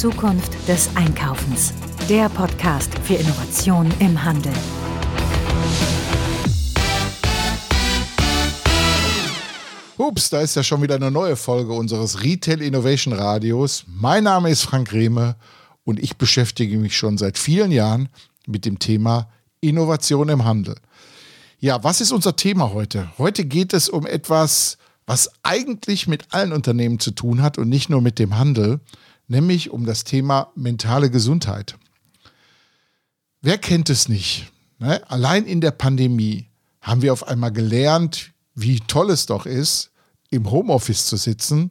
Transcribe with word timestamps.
Zukunft 0.00 0.56
des 0.66 0.88
Einkaufens. 0.96 1.74
Der 2.08 2.30
Podcast 2.30 2.90
für 3.00 3.16
Innovation 3.16 3.92
im 3.98 4.24
Handel. 4.24 4.54
Ups, 9.98 10.30
da 10.30 10.40
ist 10.40 10.56
ja 10.56 10.62
schon 10.62 10.80
wieder 10.80 10.94
eine 10.94 11.10
neue 11.10 11.36
Folge 11.36 11.74
unseres 11.74 12.22
Retail 12.22 12.62
Innovation 12.62 13.12
Radios. 13.12 13.84
Mein 13.88 14.24
Name 14.24 14.48
ist 14.48 14.62
Frank 14.62 14.90
Rehme 14.90 15.36
und 15.84 16.00
ich 16.00 16.16
beschäftige 16.16 16.78
mich 16.78 16.96
schon 16.96 17.18
seit 17.18 17.36
vielen 17.36 17.70
Jahren 17.70 18.08
mit 18.46 18.64
dem 18.64 18.78
Thema 18.78 19.28
Innovation 19.60 20.30
im 20.30 20.46
Handel. 20.46 20.76
Ja, 21.58 21.84
was 21.84 22.00
ist 22.00 22.12
unser 22.12 22.36
Thema 22.36 22.72
heute? 22.72 23.10
Heute 23.18 23.44
geht 23.44 23.74
es 23.74 23.90
um 23.90 24.06
etwas, 24.06 24.78
was 25.04 25.30
eigentlich 25.42 26.06
mit 26.06 26.32
allen 26.32 26.54
Unternehmen 26.54 27.00
zu 27.00 27.10
tun 27.10 27.42
hat 27.42 27.58
und 27.58 27.68
nicht 27.68 27.90
nur 27.90 28.00
mit 28.00 28.18
dem 28.18 28.38
Handel, 28.38 28.80
nämlich 29.30 29.70
um 29.70 29.86
das 29.86 30.04
Thema 30.04 30.50
mentale 30.56 31.10
Gesundheit. 31.10 31.78
Wer 33.40 33.58
kennt 33.58 33.88
es 33.88 34.08
nicht? 34.08 34.52
Ne? 34.78 35.00
Allein 35.08 35.46
in 35.46 35.60
der 35.60 35.70
Pandemie 35.70 36.48
haben 36.82 37.00
wir 37.02 37.12
auf 37.12 37.26
einmal 37.26 37.52
gelernt, 37.52 38.32
wie 38.54 38.80
toll 38.80 39.10
es 39.10 39.26
doch 39.26 39.46
ist, 39.46 39.92
im 40.30 40.50
Homeoffice 40.50 41.06
zu 41.06 41.16
sitzen 41.16 41.70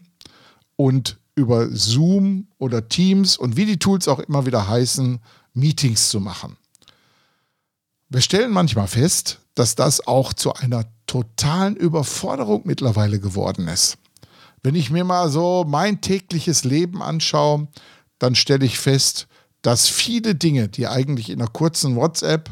und 0.75 1.17
über 1.35 1.69
Zoom 1.69 2.47
oder 2.57 2.87
Teams 2.87 3.37
und 3.37 3.55
wie 3.55 3.65
die 3.65 3.79
Tools 3.79 4.07
auch 4.07 4.19
immer 4.19 4.45
wieder 4.45 4.67
heißen, 4.67 5.19
Meetings 5.53 6.09
zu 6.09 6.19
machen. 6.19 6.57
Wir 8.09 8.21
stellen 8.21 8.51
manchmal 8.51 8.87
fest, 8.87 9.39
dass 9.53 9.75
das 9.75 10.07
auch 10.07 10.33
zu 10.33 10.53
einer 10.53 10.85
totalen 11.05 11.75
Überforderung 11.75 12.61
mittlerweile 12.65 13.19
geworden 13.19 13.67
ist. 13.67 13.97
Wenn 14.63 14.75
ich 14.75 14.91
mir 14.91 15.03
mal 15.03 15.29
so 15.29 15.65
mein 15.67 16.01
tägliches 16.01 16.63
Leben 16.63 17.01
anschaue, 17.01 17.67
dann 18.17 18.35
stelle 18.35 18.65
ich 18.65 18.79
fest, 18.79 19.27
dass 19.61 19.87
viele 19.87 20.35
Dinge, 20.35 20.67
die 20.67 20.87
eigentlich 20.87 21.29
in 21.29 21.41
einer 21.41 21.49
kurzen 21.49 21.95
WhatsApp 21.95 22.51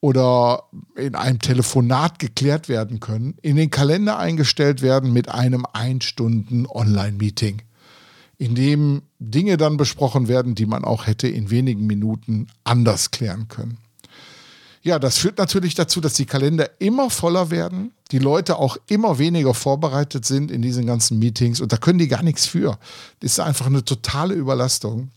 oder 0.00 0.64
in 0.96 1.14
einem 1.14 1.40
Telefonat 1.40 2.18
geklärt 2.18 2.68
werden 2.68 3.00
können, 3.00 3.36
in 3.42 3.56
den 3.56 3.70
Kalender 3.70 4.18
eingestellt 4.18 4.82
werden 4.82 5.12
mit 5.12 5.28
einem 5.28 5.66
Ein-Stunden 5.72 6.66
Online-Meeting, 6.66 7.62
in 8.38 8.54
dem 8.54 9.02
Dinge 9.18 9.56
dann 9.56 9.76
besprochen 9.76 10.28
werden, 10.28 10.54
die 10.54 10.66
man 10.66 10.84
auch 10.84 11.06
hätte 11.06 11.28
in 11.28 11.50
wenigen 11.50 11.86
Minuten 11.86 12.46
anders 12.64 13.10
klären 13.10 13.48
können. 13.48 13.78
Ja, 14.82 14.98
das 14.98 15.18
führt 15.18 15.36
natürlich 15.36 15.74
dazu, 15.74 16.00
dass 16.00 16.14
die 16.14 16.24
Kalender 16.24 16.80
immer 16.80 17.10
voller 17.10 17.50
werden, 17.50 17.92
die 18.12 18.18
Leute 18.18 18.56
auch 18.56 18.78
immer 18.86 19.18
weniger 19.18 19.52
vorbereitet 19.52 20.24
sind 20.24 20.50
in 20.50 20.62
diesen 20.62 20.86
ganzen 20.86 21.18
Meetings 21.18 21.60
und 21.60 21.72
da 21.72 21.76
können 21.76 21.98
die 21.98 22.08
gar 22.08 22.22
nichts 22.22 22.46
für. 22.46 22.78
Das 23.20 23.32
ist 23.32 23.40
einfach 23.40 23.66
eine 23.66 23.84
totale 23.84 24.34
Überlastung. 24.34 25.10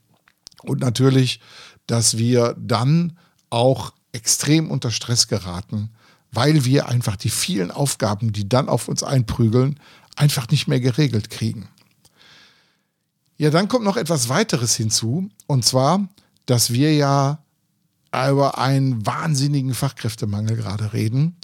Und 0.63 0.81
natürlich, 0.81 1.39
dass 1.87 2.17
wir 2.17 2.55
dann 2.59 3.17
auch 3.49 3.93
extrem 4.11 4.69
unter 4.69 4.91
Stress 4.91 5.27
geraten, 5.27 5.89
weil 6.31 6.65
wir 6.65 6.89
einfach 6.89 7.15
die 7.15 7.29
vielen 7.29 7.71
Aufgaben, 7.71 8.33
die 8.33 8.49
dann 8.49 8.67
auf 8.67 8.87
uns 8.89 9.01
einprügeln, 9.01 9.79
einfach 10.15 10.49
nicht 10.49 10.67
mehr 10.67 10.79
geregelt 10.79 11.29
kriegen. 11.29 11.69
Ja, 13.37 13.49
dann 13.49 13.67
kommt 13.67 13.85
noch 13.85 13.97
etwas 13.97 14.29
weiteres 14.29 14.75
hinzu, 14.75 15.29
und 15.47 15.65
zwar, 15.65 16.07
dass 16.45 16.73
wir 16.73 16.93
ja 16.93 17.42
über 18.13 18.57
einen 18.57 19.05
wahnsinnigen 19.05 19.73
Fachkräftemangel 19.73 20.55
gerade 20.55 20.93
reden. 20.93 21.35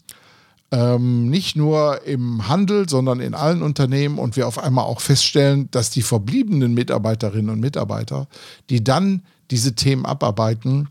Ähm, 0.72 1.30
nicht 1.30 1.56
nur 1.56 2.06
im 2.06 2.48
Handel, 2.48 2.88
sondern 2.88 3.20
in 3.20 3.34
allen 3.34 3.64
Unternehmen 3.64 4.20
und 4.20 4.36
wir 4.36 4.48
auf 4.48 4.60
einmal 4.60 4.86
auch 4.86 5.02
feststellen, 5.02 5.70
dass 5.72 5.90
die 5.90 6.04
verbliebenen 6.04 6.76
Mitarbeiterinnen 6.76 7.50
und 7.50 7.60
Mitarbeiter, 7.60 8.28
die 8.70 8.84
dann 8.84 9.24
diese 9.50 9.74
Themen 9.74 10.06
abarbeiten, 10.06 10.90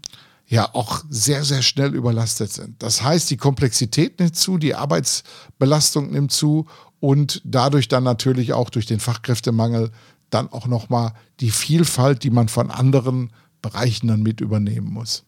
ja 0.48 0.74
auch 0.74 1.04
sehr, 1.10 1.44
sehr 1.44 1.62
schnell 1.62 1.94
überlastet 1.94 2.52
sind. 2.52 2.82
Das 2.82 3.02
heißt, 3.02 3.30
die 3.30 3.36
Komplexität 3.36 4.18
nimmt 4.18 4.34
zu, 4.34 4.58
die 4.58 4.74
Arbeitsbelastung 4.74 6.10
nimmt 6.10 6.32
zu 6.32 6.66
und 7.00 7.40
dadurch 7.44 7.86
dann 7.86 8.02
natürlich 8.02 8.52
auch 8.52 8.70
durch 8.70 8.86
den 8.86 8.98
Fachkräftemangel 8.98 9.92
dann 10.30 10.50
auch 10.50 10.66
nochmal 10.66 11.12
die 11.40 11.50
Vielfalt, 11.50 12.24
die 12.24 12.30
man 12.30 12.48
von 12.48 12.70
anderen 12.70 13.30
Bereichen 13.62 14.08
dann 14.08 14.22
mit 14.22 14.40
übernehmen 14.40 14.90
muss. 14.90 15.24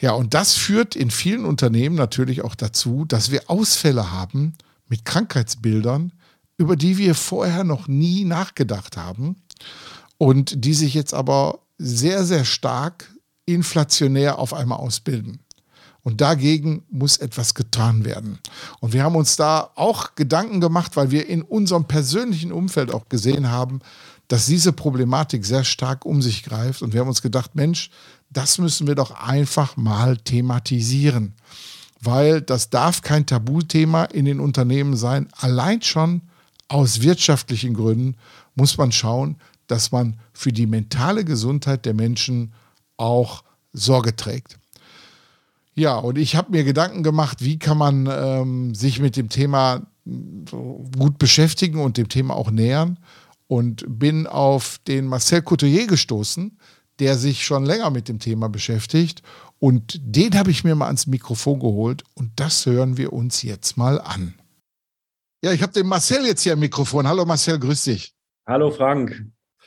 Ja, 0.00 0.12
und 0.12 0.32
das 0.32 0.54
führt 0.54 0.96
in 0.96 1.10
vielen 1.10 1.44
Unternehmen 1.44 1.94
natürlich 1.94 2.42
auch 2.42 2.54
dazu, 2.54 3.04
dass 3.04 3.30
wir 3.30 3.50
Ausfälle 3.50 4.10
haben 4.10 4.54
mit 4.88 5.04
Krankheitsbildern, 5.04 6.12
über 6.56 6.76
die 6.76 6.96
wir 6.96 7.14
vorher 7.14 7.64
noch 7.64 7.86
nie 7.86 8.24
nachgedacht 8.24 8.96
haben 8.96 9.36
und 10.16 10.64
die 10.64 10.74
sich 10.74 10.94
jetzt 10.94 11.14
aber 11.14 11.60
sehr, 11.78 12.24
sehr 12.24 12.44
stark 12.44 13.12
inflationär 13.44 14.38
auf 14.38 14.54
einmal 14.54 14.78
ausbilden. 14.78 15.40
Und 16.02 16.22
dagegen 16.22 16.84
muss 16.90 17.18
etwas 17.18 17.54
getan 17.54 18.06
werden. 18.06 18.38
Und 18.80 18.94
wir 18.94 19.04
haben 19.04 19.16
uns 19.16 19.36
da 19.36 19.70
auch 19.74 20.14
Gedanken 20.14 20.60
gemacht, 20.60 20.96
weil 20.96 21.10
wir 21.10 21.28
in 21.28 21.42
unserem 21.42 21.84
persönlichen 21.84 22.52
Umfeld 22.52 22.92
auch 22.92 23.10
gesehen 23.10 23.50
haben, 23.50 23.80
dass 24.28 24.46
diese 24.46 24.72
Problematik 24.72 25.44
sehr 25.44 25.64
stark 25.64 26.06
um 26.06 26.22
sich 26.22 26.42
greift. 26.42 26.80
Und 26.82 26.94
wir 26.94 27.00
haben 27.00 27.08
uns 27.08 27.20
gedacht, 27.20 27.54
Mensch, 27.54 27.90
das 28.30 28.58
müssen 28.58 28.86
wir 28.86 28.94
doch 28.94 29.10
einfach 29.10 29.76
mal 29.76 30.16
thematisieren. 30.16 31.34
Weil 32.00 32.40
das 32.40 32.70
darf 32.70 33.02
kein 33.02 33.26
Tabuthema 33.26 34.04
in 34.04 34.24
den 34.24 34.40
Unternehmen 34.40 34.96
sein. 34.96 35.28
Allein 35.36 35.82
schon 35.82 36.22
aus 36.68 37.02
wirtschaftlichen 37.02 37.74
Gründen 37.74 38.16
muss 38.54 38.78
man 38.78 38.92
schauen, 38.92 39.36
dass 39.66 39.92
man 39.92 40.18
für 40.32 40.52
die 40.52 40.66
mentale 40.66 41.24
Gesundheit 41.24 41.84
der 41.84 41.94
Menschen 41.94 42.52
auch 42.96 43.42
Sorge 43.72 44.16
trägt. 44.16 44.58
Ja, 45.74 45.96
und 45.96 46.18
ich 46.18 46.36
habe 46.36 46.50
mir 46.50 46.64
Gedanken 46.64 47.02
gemacht, 47.02 47.38
wie 47.40 47.58
kann 47.58 47.78
man 47.78 48.08
ähm, 48.10 48.74
sich 48.74 49.00
mit 49.00 49.16
dem 49.16 49.28
Thema 49.28 49.86
gut 50.04 51.18
beschäftigen 51.18 51.80
und 51.80 51.96
dem 51.96 52.08
Thema 52.08 52.34
auch 52.34 52.50
nähern. 52.50 52.98
Und 53.46 53.84
bin 53.88 54.26
auf 54.26 54.78
den 54.86 55.06
Marcel 55.06 55.42
Couturier 55.42 55.88
gestoßen, 55.88 56.56
der 57.00 57.16
sich 57.16 57.44
schon 57.44 57.64
länger 57.64 57.90
mit 57.90 58.08
dem 58.08 58.18
Thema 58.18 58.48
beschäftigt. 58.48 59.22
Und 59.58 59.98
den 60.02 60.38
habe 60.38 60.50
ich 60.50 60.64
mir 60.64 60.74
mal 60.74 60.86
ans 60.86 61.06
Mikrofon 61.06 61.58
geholt. 61.58 62.04
Und 62.14 62.32
das 62.36 62.66
hören 62.66 62.96
wir 62.96 63.12
uns 63.12 63.42
jetzt 63.42 63.76
mal 63.76 64.00
an. 64.00 64.34
Ja, 65.42 65.52
ich 65.52 65.62
habe 65.62 65.72
den 65.72 65.86
Marcel 65.86 66.26
jetzt 66.26 66.42
hier 66.42 66.52
am 66.52 66.60
Mikrofon. 66.60 67.08
Hallo 67.08 67.24
Marcel, 67.24 67.58
grüß 67.58 67.82
dich. 67.82 68.14
Hallo 68.46 68.70
Frank. 68.70 69.24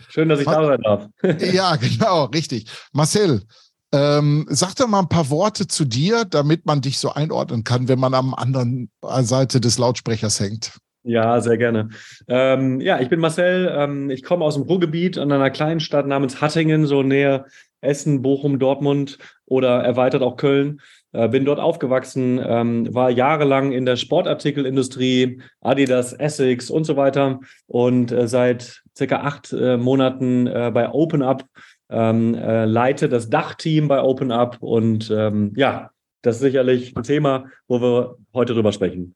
Schön, 0.09 0.29
dass 0.29 0.39
ich 0.39 0.45
da 0.45 0.65
sein 0.65 0.81
darf. 0.81 1.07
ja, 1.53 1.75
genau, 1.75 2.25
richtig. 2.25 2.69
Marcel, 2.91 3.43
ähm, 3.91 4.45
sag 4.49 4.75
doch 4.75 4.87
mal 4.87 4.99
ein 4.99 5.09
paar 5.09 5.29
Worte 5.29 5.67
zu 5.67 5.85
dir, 5.85 6.25
damit 6.25 6.65
man 6.65 6.81
dich 6.81 6.99
so 6.99 7.13
einordnen 7.13 7.63
kann, 7.63 7.87
wenn 7.87 7.99
man 7.99 8.13
am 8.13 8.33
anderen 8.33 8.91
Seite 9.21 9.61
des 9.61 9.77
Lautsprechers 9.77 10.39
hängt. 10.39 10.73
Ja, 11.03 11.41
sehr 11.41 11.57
gerne. 11.57 11.89
Ähm, 12.27 12.79
ja, 12.79 12.99
ich 12.99 13.09
bin 13.09 13.19
Marcel. 13.19 13.73
Ähm, 13.75 14.09
ich 14.09 14.23
komme 14.23 14.45
aus 14.45 14.55
dem 14.55 14.63
Ruhrgebiet 14.63 15.17
an 15.17 15.31
einer 15.31 15.49
kleinen 15.49 15.81
Stadt 15.81 16.07
namens 16.07 16.41
Hattingen, 16.41 16.85
so 16.85 17.03
näher 17.03 17.45
Essen, 17.81 18.21
Bochum, 18.21 18.57
Dortmund 18.57 19.17
oder 19.45 19.83
erweitert 19.83 20.21
auch 20.21 20.37
Köln. 20.37 20.79
Äh, 21.11 21.27
bin 21.27 21.45
dort 21.45 21.59
aufgewachsen, 21.59 22.41
ähm, 22.43 22.93
war 22.93 23.11
jahrelang 23.11 23.71
in 23.71 23.85
der 23.85 23.97
Sportartikelindustrie, 23.97 25.41
Adidas, 25.61 26.13
Essex 26.13 26.71
und 26.71 26.85
so 26.85 26.95
weiter 26.95 27.39
und 27.67 28.11
äh, 28.11 28.27
seit 28.27 28.81
circa 28.97 29.17
acht 29.17 29.53
äh, 29.53 29.77
Monaten 29.77 30.47
äh, 30.47 30.71
bei 30.73 30.89
OpenUp, 30.89 31.45
ähm, 31.89 32.33
äh, 32.33 32.65
leite 32.65 33.09
das 33.09 33.29
Dachteam 33.29 33.87
bei 33.87 34.01
OpenUp 34.01 34.57
und 34.61 35.11
ähm, 35.11 35.53
ja, 35.55 35.91
das 36.23 36.37
ist 36.37 36.41
sicherlich 36.41 36.95
ein 36.95 37.03
Thema, 37.03 37.45
wo 37.67 37.79
wir 37.79 38.15
heute 38.33 38.53
drüber 38.53 38.71
sprechen. 38.71 39.13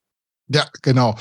Ja, 0.49 0.65
genau. 0.83 1.15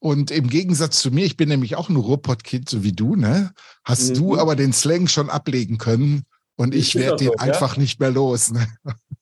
Und 0.00 0.30
im 0.30 0.48
Gegensatz 0.48 1.00
zu 1.00 1.10
mir, 1.10 1.24
ich 1.24 1.36
bin 1.36 1.48
nämlich 1.48 1.74
auch 1.76 1.88
ein 1.88 1.96
Ruhrpott-Kind, 1.96 2.68
so 2.68 2.84
wie 2.84 2.92
du, 2.92 3.16
ne? 3.16 3.52
Hast 3.84 4.10
mhm. 4.10 4.14
du 4.14 4.38
aber 4.38 4.54
den 4.54 4.72
Slang 4.72 5.08
schon 5.08 5.28
ablegen 5.28 5.78
können 5.78 6.24
und 6.56 6.74
ich, 6.74 6.94
werde 6.94 7.16
den 7.16 7.28
so, 7.28 7.36
einfach 7.36 7.76
ja? 7.76 7.82
nicht 7.82 7.98
mehr 8.00 8.10
los. 8.10 8.52
Ne? 8.52 8.66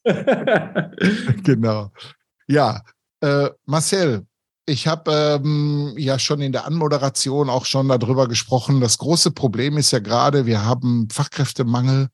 genau. 1.43 1.93
Ja, 2.47 2.83
äh, 3.21 3.51
Marcel, 3.65 4.27
ich 4.67 4.87
habe 4.87 5.41
ähm, 5.43 5.95
ja 5.97 6.19
schon 6.19 6.41
in 6.41 6.53
der 6.53 6.67
Anmoderation 6.67 7.49
auch 7.49 7.65
schon 7.65 7.89
darüber 7.89 8.29
gesprochen. 8.29 8.81
Das 8.81 8.99
große 8.99 9.31
Problem 9.31 9.79
ist 9.79 9.93
ja 9.93 10.01
gerade, 10.01 10.45
wir 10.45 10.65
haben 10.65 11.09
Fachkräftemangel. 11.11 12.09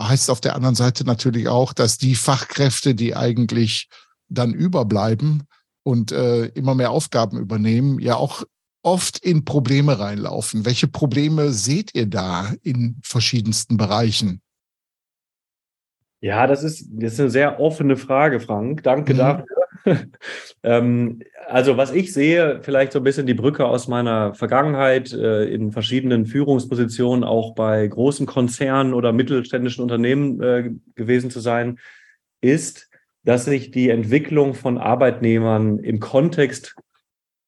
Heißt 0.00 0.30
auf 0.30 0.40
der 0.40 0.54
anderen 0.54 0.74
Seite 0.76 1.04
natürlich 1.04 1.48
auch, 1.48 1.74
dass 1.74 1.98
die 1.98 2.14
Fachkräfte, 2.14 2.94
die 2.94 3.14
eigentlich 3.14 3.88
dann 4.28 4.54
überbleiben 4.54 5.42
und 5.82 6.12
äh, 6.12 6.46
immer 6.46 6.74
mehr 6.74 6.90
Aufgaben 6.90 7.38
übernehmen, 7.38 7.98
ja 7.98 8.16
auch 8.16 8.44
oft 8.82 9.18
in 9.18 9.44
Probleme 9.44 9.98
reinlaufen. 9.98 10.64
Welche 10.64 10.88
Probleme 10.88 11.50
seht 11.50 11.94
ihr 11.94 12.06
da 12.06 12.52
in 12.62 12.98
verschiedensten 13.02 13.76
Bereichen? 13.76 14.40
Ja, 16.22 16.46
das 16.46 16.62
ist, 16.62 16.86
das 16.92 17.14
ist 17.14 17.20
eine 17.20 17.30
sehr 17.30 17.60
offene 17.60 17.96
Frage, 17.96 18.40
Frank. 18.40 18.82
Danke 18.82 19.14
mhm. 19.14 19.18
dafür. 19.18 19.46
ähm, 20.62 21.22
also 21.48 21.78
was 21.78 21.92
ich 21.92 22.12
sehe, 22.12 22.60
vielleicht 22.62 22.92
so 22.92 23.00
ein 23.00 23.04
bisschen 23.04 23.26
die 23.26 23.34
Brücke 23.34 23.64
aus 23.64 23.88
meiner 23.88 24.34
Vergangenheit 24.34 25.12
äh, 25.12 25.44
in 25.44 25.72
verschiedenen 25.72 26.26
Führungspositionen, 26.26 27.24
auch 27.24 27.54
bei 27.54 27.86
großen 27.86 28.26
Konzernen 28.26 28.92
oder 28.92 29.12
mittelständischen 29.12 29.82
Unternehmen 29.82 30.42
äh, 30.42 30.70
gewesen 30.94 31.30
zu 31.30 31.40
sein, 31.40 31.78
ist, 32.42 32.89
dass 33.24 33.44
sich 33.44 33.70
die 33.70 33.90
Entwicklung 33.90 34.54
von 34.54 34.78
Arbeitnehmern 34.78 35.78
im 35.78 36.00
Kontext 36.00 36.74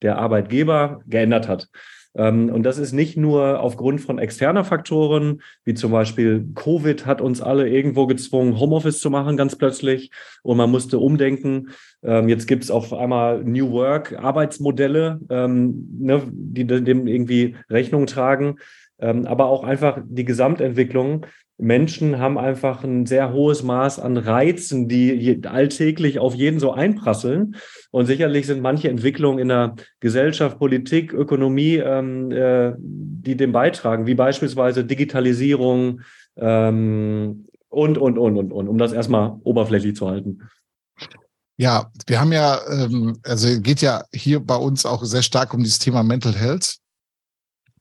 der 0.02 0.18
Arbeitgeber 0.18 1.02
geändert 1.06 1.48
hat. 1.48 1.68
Ähm, 2.14 2.50
und 2.50 2.64
das 2.64 2.78
ist 2.78 2.92
nicht 2.92 3.16
nur 3.16 3.60
aufgrund 3.60 4.00
von 4.00 4.18
externer 4.18 4.64
Faktoren, 4.64 5.42
wie 5.64 5.74
zum 5.74 5.92
Beispiel 5.92 6.46
Covid 6.54 7.06
hat 7.06 7.20
uns 7.20 7.40
alle 7.40 7.68
irgendwo 7.68 8.06
gezwungen, 8.06 8.58
Homeoffice 8.58 9.00
zu 9.00 9.10
machen, 9.10 9.36
ganz 9.36 9.56
plötzlich. 9.56 10.10
Und 10.42 10.58
man 10.58 10.70
musste 10.70 10.98
umdenken. 10.98 11.70
Ähm, 12.02 12.28
jetzt 12.28 12.46
gibt 12.46 12.64
es 12.64 12.70
auf 12.70 12.92
einmal 12.92 13.42
New 13.44 13.70
Work 13.70 14.18
Arbeitsmodelle, 14.18 15.20
ähm, 15.30 15.88
ne, 16.00 16.22
die 16.30 16.66
dem 16.66 17.06
irgendwie 17.06 17.56
Rechnung 17.70 18.06
tragen. 18.06 18.56
aber 18.98 19.46
auch 19.46 19.64
einfach 19.64 19.98
die 20.04 20.24
Gesamtentwicklung 20.24 21.26
Menschen 21.62 22.18
haben 22.18 22.38
einfach 22.38 22.82
ein 22.82 23.06
sehr 23.06 23.32
hohes 23.32 23.62
Maß 23.62 24.00
an 24.00 24.16
Reizen, 24.16 24.88
die 24.88 25.40
alltäglich 25.46 26.18
auf 26.18 26.34
jeden 26.34 26.58
so 26.58 26.72
einprasseln. 26.72 27.54
Und 27.92 28.06
sicherlich 28.06 28.48
sind 28.48 28.62
manche 28.62 28.88
Entwicklungen 28.88 29.38
in 29.38 29.48
der 29.48 29.76
Gesellschaft, 30.00 30.58
Politik, 30.58 31.12
Ökonomie, 31.12 31.76
ähm, 31.76 32.32
äh, 32.32 32.72
die 32.78 33.36
dem 33.36 33.52
beitragen, 33.52 34.06
wie 34.06 34.16
beispielsweise 34.16 34.84
Digitalisierung 34.84 36.00
ähm, 36.36 37.46
und, 37.68 37.96
und, 37.96 38.18
und, 38.18 38.36
und, 38.36 38.52
und, 38.52 38.68
um 38.68 38.76
das 38.76 38.92
erstmal 38.92 39.36
oberflächlich 39.44 39.94
zu 39.94 40.08
halten. 40.08 40.40
Ja, 41.58 41.92
wir 42.08 42.20
haben 42.20 42.32
ja, 42.32 42.58
ähm, 42.70 43.18
also 43.22 43.60
geht 43.60 43.82
ja 43.82 44.02
hier 44.12 44.40
bei 44.40 44.56
uns 44.56 44.84
auch 44.84 45.04
sehr 45.04 45.22
stark 45.22 45.54
um 45.54 45.62
dieses 45.62 45.78
Thema 45.78 46.02
Mental 46.02 46.34
Health. 46.34 46.78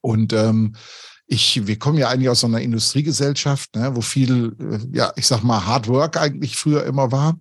Und 0.01 0.33
ähm, 0.33 0.75
ich, 1.31 1.65
wir 1.65 1.79
kommen 1.79 1.97
ja 1.97 2.09
eigentlich 2.09 2.27
aus 2.27 2.41
so 2.41 2.47
einer 2.47 2.59
Industriegesellschaft, 2.59 3.75
ne, 3.77 3.95
wo 3.95 4.01
viel, 4.01 4.53
äh, 4.59 4.97
ja, 4.97 5.13
ich 5.15 5.25
sag 5.27 5.43
mal, 5.43 5.65
Hard 5.65 5.87
Work 5.87 6.17
eigentlich 6.17 6.57
früher 6.57 6.85
immer 6.85 7.11
war. 7.13 7.37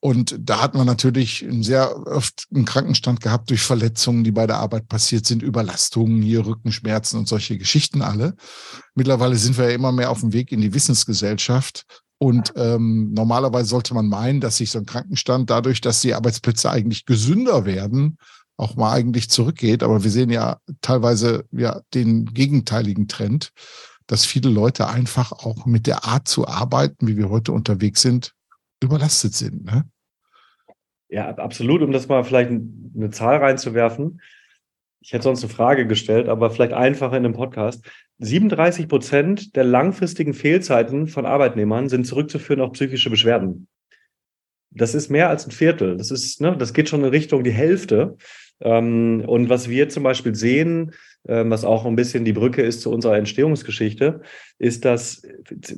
Und 0.00 0.36
da 0.40 0.60
hat 0.60 0.74
man 0.74 0.86
natürlich 0.86 1.46
sehr 1.60 2.06
oft 2.06 2.46
einen 2.52 2.64
Krankenstand 2.64 3.20
gehabt 3.20 3.50
durch 3.50 3.62
Verletzungen, 3.62 4.24
die 4.24 4.32
bei 4.32 4.46
der 4.46 4.58
Arbeit 4.58 4.88
passiert 4.88 5.26
sind, 5.26 5.42
Überlastungen, 5.42 6.20
hier 6.20 6.46
Rückenschmerzen 6.46 7.18
und 7.18 7.28
solche 7.28 7.58
Geschichten 7.58 8.02
alle. 8.02 8.34
Mittlerweile 8.94 9.36
sind 9.36 9.56
wir 9.56 9.68
ja 9.68 9.74
immer 9.74 9.92
mehr 9.92 10.10
auf 10.10 10.20
dem 10.20 10.32
Weg 10.32 10.50
in 10.50 10.60
die 10.60 10.74
Wissensgesellschaft. 10.74 11.84
Und 12.18 12.52
ähm, 12.56 13.12
normalerweise 13.12 13.68
sollte 13.68 13.94
man 13.94 14.08
meinen, 14.08 14.40
dass 14.40 14.56
sich 14.56 14.72
so 14.72 14.80
ein 14.80 14.86
Krankenstand 14.86 15.50
dadurch, 15.50 15.80
dass 15.80 16.00
die 16.00 16.14
Arbeitsplätze 16.14 16.70
eigentlich 16.70 17.04
gesünder 17.04 17.64
werden, 17.64 18.18
auch 18.58 18.76
mal 18.76 18.92
eigentlich 18.92 19.30
zurückgeht. 19.30 19.82
Aber 19.82 20.04
wir 20.04 20.10
sehen 20.10 20.30
ja 20.30 20.58
teilweise 20.82 21.46
ja 21.50 21.80
den 21.94 22.26
gegenteiligen 22.26 23.08
Trend, 23.08 23.52
dass 24.06 24.26
viele 24.26 24.50
Leute 24.50 24.88
einfach 24.88 25.32
auch 25.32 25.64
mit 25.64 25.86
der 25.86 26.04
Art 26.04 26.28
zu 26.28 26.46
arbeiten, 26.46 27.06
wie 27.06 27.16
wir 27.16 27.30
heute 27.30 27.52
unterwegs 27.52 28.02
sind, 28.02 28.34
überlastet 28.82 29.34
sind. 29.34 29.64
Ne? 29.64 29.84
Ja, 31.08 31.28
absolut. 31.36 31.82
Um 31.82 31.92
das 31.92 32.08
mal 32.08 32.24
vielleicht 32.24 32.50
eine 32.50 33.10
Zahl 33.10 33.38
reinzuwerfen. 33.38 34.20
Ich 35.00 35.12
hätte 35.12 35.24
sonst 35.24 35.42
eine 35.42 35.52
Frage 35.52 35.86
gestellt, 35.86 36.28
aber 36.28 36.50
vielleicht 36.50 36.72
einfacher 36.72 37.16
in 37.16 37.24
einem 37.24 37.34
Podcast. 37.34 37.84
37 38.18 38.88
Prozent 38.88 39.56
der 39.56 39.64
langfristigen 39.64 40.34
Fehlzeiten 40.34 41.06
von 41.06 41.24
Arbeitnehmern 41.24 41.88
sind 41.88 42.04
zurückzuführen 42.04 42.60
auf 42.60 42.72
psychische 42.72 43.10
Beschwerden. 43.10 43.68
Das 44.70 44.94
ist 44.94 45.08
mehr 45.08 45.28
als 45.28 45.46
ein 45.46 45.52
Viertel. 45.52 45.96
Das 45.96 46.10
ist, 46.10 46.40
ne, 46.40 46.56
das 46.56 46.72
geht 46.74 46.88
schon 46.88 47.04
in 47.04 47.10
Richtung 47.10 47.44
die 47.44 47.52
Hälfte. 47.52 48.16
Ähm, 48.60 49.24
und 49.26 49.48
was 49.48 49.68
wir 49.68 49.88
zum 49.88 50.02
Beispiel 50.02 50.34
sehen, 50.34 50.92
ähm, 51.26 51.50
was 51.50 51.64
auch 51.64 51.84
ein 51.84 51.96
bisschen 51.96 52.24
die 52.24 52.32
Brücke 52.32 52.62
ist 52.62 52.80
zu 52.80 52.90
unserer 52.90 53.16
Entstehungsgeschichte, 53.16 54.20
ist, 54.58 54.84
dass 54.84 55.22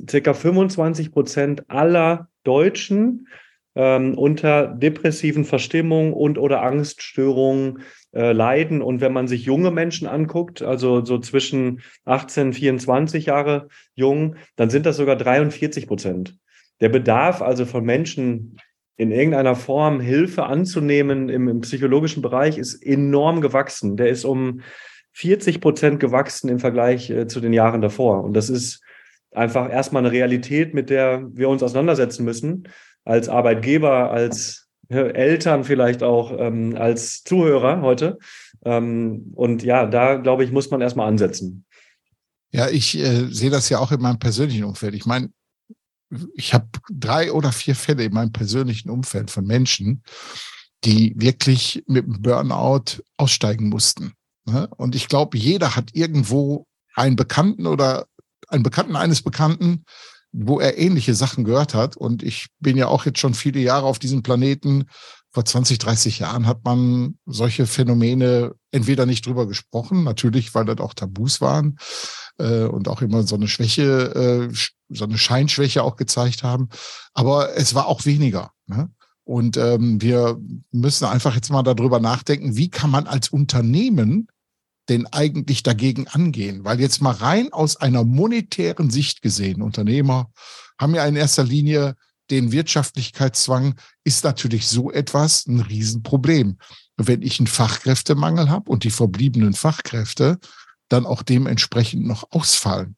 circa 0.09 0.33
25 0.33 1.11
Prozent 1.11 1.69
aller 1.69 2.29
Deutschen 2.43 3.27
ähm, 3.75 4.17
unter 4.17 4.67
depressiven 4.67 5.45
Verstimmungen 5.45 6.13
und 6.13 6.37
oder 6.37 6.61
Angststörungen 6.63 7.83
äh, 8.13 8.33
leiden. 8.33 8.81
Und 8.81 9.01
wenn 9.01 9.13
man 9.13 9.27
sich 9.27 9.45
junge 9.45 9.71
Menschen 9.71 10.07
anguckt, 10.07 10.61
also 10.61 11.05
so 11.05 11.19
zwischen 11.19 11.81
18, 12.05 12.53
24 12.53 13.27
Jahre 13.27 13.67
jung, 13.95 14.35
dann 14.55 14.69
sind 14.69 14.85
das 14.85 14.97
sogar 14.97 15.15
43 15.15 15.87
Prozent. 15.87 16.37
Der 16.81 16.89
Bedarf 16.89 17.41
also 17.41 17.65
von 17.65 17.85
Menschen 17.85 18.57
in 19.01 19.11
irgendeiner 19.11 19.55
Form 19.55 19.99
Hilfe 19.99 20.43
anzunehmen 20.43 21.27
im, 21.27 21.47
im, 21.47 21.61
psychologischen 21.61 22.21
Bereich 22.21 22.59
ist 22.59 22.75
enorm 22.85 23.41
gewachsen. 23.41 23.97
Der 23.97 24.09
ist 24.09 24.25
um 24.25 24.61
40 25.13 25.59
Prozent 25.59 25.99
gewachsen 25.99 26.49
im 26.49 26.59
Vergleich 26.59 27.09
äh, 27.09 27.25
zu 27.25 27.39
den 27.39 27.51
Jahren 27.51 27.81
davor. 27.81 28.23
Und 28.23 28.33
das 28.33 28.47
ist 28.47 28.79
einfach 29.31 29.71
erstmal 29.71 30.05
eine 30.05 30.11
Realität, 30.11 30.75
mit 30.75 30.91
der 30.91 31.27
wir 31.33 31.49
uns 31.49 31.63
auseinandersetzen 31.63 32.23
müssen, 32.23 32.67
als 33.03 33.27
Arbeitgeber, 33.27 34.11
als 34.11 34.67
Eltern 34.89 35.63
vielleicht 35.63 36.03
auch, 36.03 36.37
ähm, 36.37 36.75
als 36.77 37.23
Zuhörer 37.23 37.81
heute. 37.81 38.19
Ähm, 38.63 39.31
und 39.33 39.63
ja, 39.63 39.87
da 39.87 40.17
glaube 40.17 40.43
ich, 40.43 40.51
muss 40.51 40.69
man 40.69 40.79
erstmal 40.79 41.07
ansetzen. 41.07 41.65
Ja, 42.51 42.69
ich 42.69 42.99
äh, 42.99 43.25
sehe 43.31 43.49
das 43.49 43.67
ja 43.69 43.79
auch 43.79 43.91
in 43.91 44.01
meinem 44.01 44.19
persönlichen 44.19 44.65
Umfeld. 44.65 44.93
Ich 44.93 45.07
meine, 45.07 45.31
ich 46.35 46.53
habe 46.53 46.67
drei 46.89 47.31
oder 47.31 47.51
vier 47.51 47.75
Fälle 47.75 48.03
in 48.03 48.13
meinem 48.13 48.31
persönlichen 48.31 48.89
Umfeld 48.89 49.31
von 49.31 49.45
Menschen, 49.45 50.03
die 50.83 51.13
wirklich 51.15 51.83
mit 51.87 52.05
dem 52.05 52.21
Burnout 52.21 53.03
aussteigen 53.17 53.69
mussten. 53.69 54.13
Ne? 54.45 54.67
Und 54.77 54.95
ich 54.95 55.07
glaube, 55.07 55.37
jeder 55.37 55.75
hat 55.75 55.91
irgendwo 55.93 56.67
einen 56.95 57.15
Bekannten 57.15 57.67
oder 57.67 58.07
einen 58.47 58.63
Bekannten 58.63 58.95
eines 58.95 59.21
Bekannten, 59.21 59.85
wo 60.31 60.59
er 60.59 60.77
ähnliche 60.77 61.13
Sachen 61.13 61.43
gehört 61.43 61.73
hat. 61.73 61.95
Und 61.97 62.23
ich 62.23 62.47
bin 62.59 62.77
ja 62.77 62.87
auch 62.87 63.05
jetzt 63.05 63.19
schon 63.19 63.33
viele 63.33 63.59
Jahre 63.59 63.85
auf 63.85 63.99
diesem 63.99 64.23
Planeten. 64.23 64.85
Vor 65.33 65.45
20, 65.45 65.77
30 65.79 66.19
Jahren 66.19 66.45
hat 66.45 66.65
man 66.65 67.17
solche 67.25 67.65
Phänomene 67.65 68.53
entweder 68.71 69.05
nicht 69.05 69.25
drüber 69.25 69.47
gesprochen, 69.47 70.03
natürlich, 70.03 70.53
weil 70.53 70.65
das 70.65 70.79
auch 70.79 70.93
Tabus 70.93 71.39
waren 71.39 71.77
äh, 72.37 72.63
und 72.63 72.89
auch 72.89 73.01
immer 73.01 73.23
so 73.23 73.35
eine 73.35 73.47
Schwäche, 73.47 74.49
äh, 74.51 74.53
so 74.89 75.05
eine 75.05 75.17
Scheinschwäche 75.17 75.83
auch 75.83 75.95
gezeigt 75.95 76.43
haben. 76.43 76.67
Aber 77.13 77.55
es 77.55 77.73
war 77.73 77.87
auch 77.87 78.05
weniger. 78.05 78.51
Ne? 78.67 78.89
Und 79.23 79.55
ähm, 79.55 80.01
wir 80.01 80.37
müssen 80.71 81.05
einfach 81.05 81.35
jetzt 81.35 81.49
mal 81.49 81.63
darüber 81.63 82.01
nachdenken, 82.01 82.57
wie 82.57 82.69
kann 82.69 82.89
man 82.89 83.07
als 83.07 83.29
Unternehmen 83.29 84.27
denn 84.89 85.07
eigentlich 85.07 85.63
dagegen 85.63 86.07
angehen? 86.07 86.65
Weil 86.65 86.81
jetzt 86.81 87.01
mal 87.01 87.13
rein 87.13 87.53
aus 87.53 87.77
einer 87.77 88.03
monetären 88.03 88.89
Sicht 88.89 89.21
gesehen, 89.21 89.61
Unternehmer 89.61 90.31
haben 90.77 90.95
ja 90.95 91.05
in 91.05 91.15
erster 91.15 91.45
Linie 91.45 91.95
den 92.31 92.51
Wirtschaftlichkeitszwang, 92.51 93.75
ist 94.03 94.23
natürlich 94.23 94.67
so 94.67 94.91
etwas 94.91 95.45
ein 95.47 95.59
Riesenproblem. 95.59 96.57
Wenn 96.97 97.21
ich 97.21 97.39
einen 97.39 97.47
Fachkräftemangel 97.47 98.49
habe 98.49 98.71
und 98.71 98.83
die 98.83 98.91
verbliebenen 98.91 99.53
Fachkräfte 99.53 100.39
dann 100.89 101.05
auch 101.05 101.23
dementsprechend 101.23 102.05
noch 102.05 102.31
ausfallen. 102.31 102.95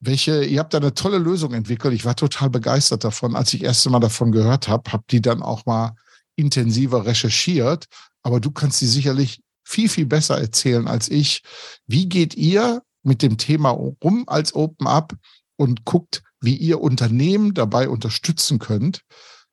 Welche, 0.00 0.44
ihr 0.44 0.58
habt 0.58 0.74
da 0.74 0.78
eine 0.78 0.94
tolle 0.94 1.18
Lösung 1.18 1.54
entwickelt. 1.54 1.94
Ich 1.94 2.04
war 2.04 2.16
total 2.16 2.50
begeistert 2.50 3.04
davon, 3.04 3.36
als 3.36 3.54
ich 3.54 3.62
erste 3.62 3.88
Mal 3.88 4.00
davon 4.00 4.32
gehört 4.32 4.66
habe, 4.66 4.90
habe 4.92 5.04
die 5.10 5.20
dann 5.20 5.42
auch 5.42 5.64
mal 5.64 5.94
intensiver 6.34 7.06
recherchiert. 7.06 7.86
Aber 8.22 8.40
du 8.40 8.50
kannst 8.50 8.80
sie 8.80 8.88
sicherlich 8.88 9.42
viel, 9.64 9.88
viel 9.88 10.06
besser 10.06 10.38
erzählen 10.40 10.88
als 10.88 11.08
ich. 11.08 11.42
Wie 11.86 12.08
geht 12.08 12.34
ihr 12.34 12.82
mit 13.04 13.22
dem 13.22 13.38
Thema 13.38 13.70
rum 13.70 14.24
als 14.26 14.54
Open 14.54 14.86
Up 14.86 15.14
und 15.56 15.84
guckt, 15.84 16.22
wie 16.42 16.56
ihr 16.56 16.80
Unternehmen 16.80 17.54
dabei 17.54 17.88
unterstützen 17.88 18.58
könnt, 18.58 19.02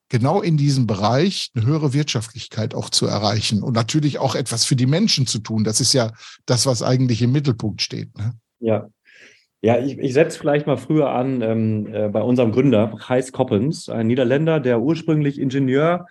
genau 0.09 0.41
in 0.41 0.57
diesem 0.57 0.87
Bereich 0.87 1.51
eine 1.55 1.65
höhere 1.65 1.93
Wirtschaftlichkeit 1.93 2.73
auch 2.73 2.89
zu 2.89 3.05
erreichen 3.05 3.63
und 3.63 3.73
natürlich 3.73 4.17
auch 4.19 4.35
etwas 4.35 4.65
für 4.65 4.75
die 4.75 4.87
Menschen 4.87 5.27
zu 5.27 5.39
tun. 5.39 5.63
Das 5.63 5.79
ist 5.79 5.93
ja 5.93 6.11
das, 6.45 6.65
was 6.65 6.83
eigentlich 6.83 7.21
im 7.21 7.31
Mittelpunkt 7.31 7.81
steht. 7.81 8.17
Ne? 8.17 8.33
Ja. 8.59 8.89
Ja, 9.61 9.77
ich, 9.77 9.97
ich 9.97 10.13
setze 10.13 10.39
vielleicht 10.39 10.67
mal 10.67 10.77
früher 10.77 11.09
an 11.09 11.41
ähm, 11.41 11.93
äh, 11.93 12.07
bei 12.07 12.21
unserem 12.21 12.53
Gründer, 12.53 12.93
Heis 13.09 13.33
Koppens, 13.33 13.89
ein 13.89 14.07
Niederländer, 14.07 14.61
der 14.61 14.79
ursprünglich 14.79 15.37
Ingenieur 15.37 16.07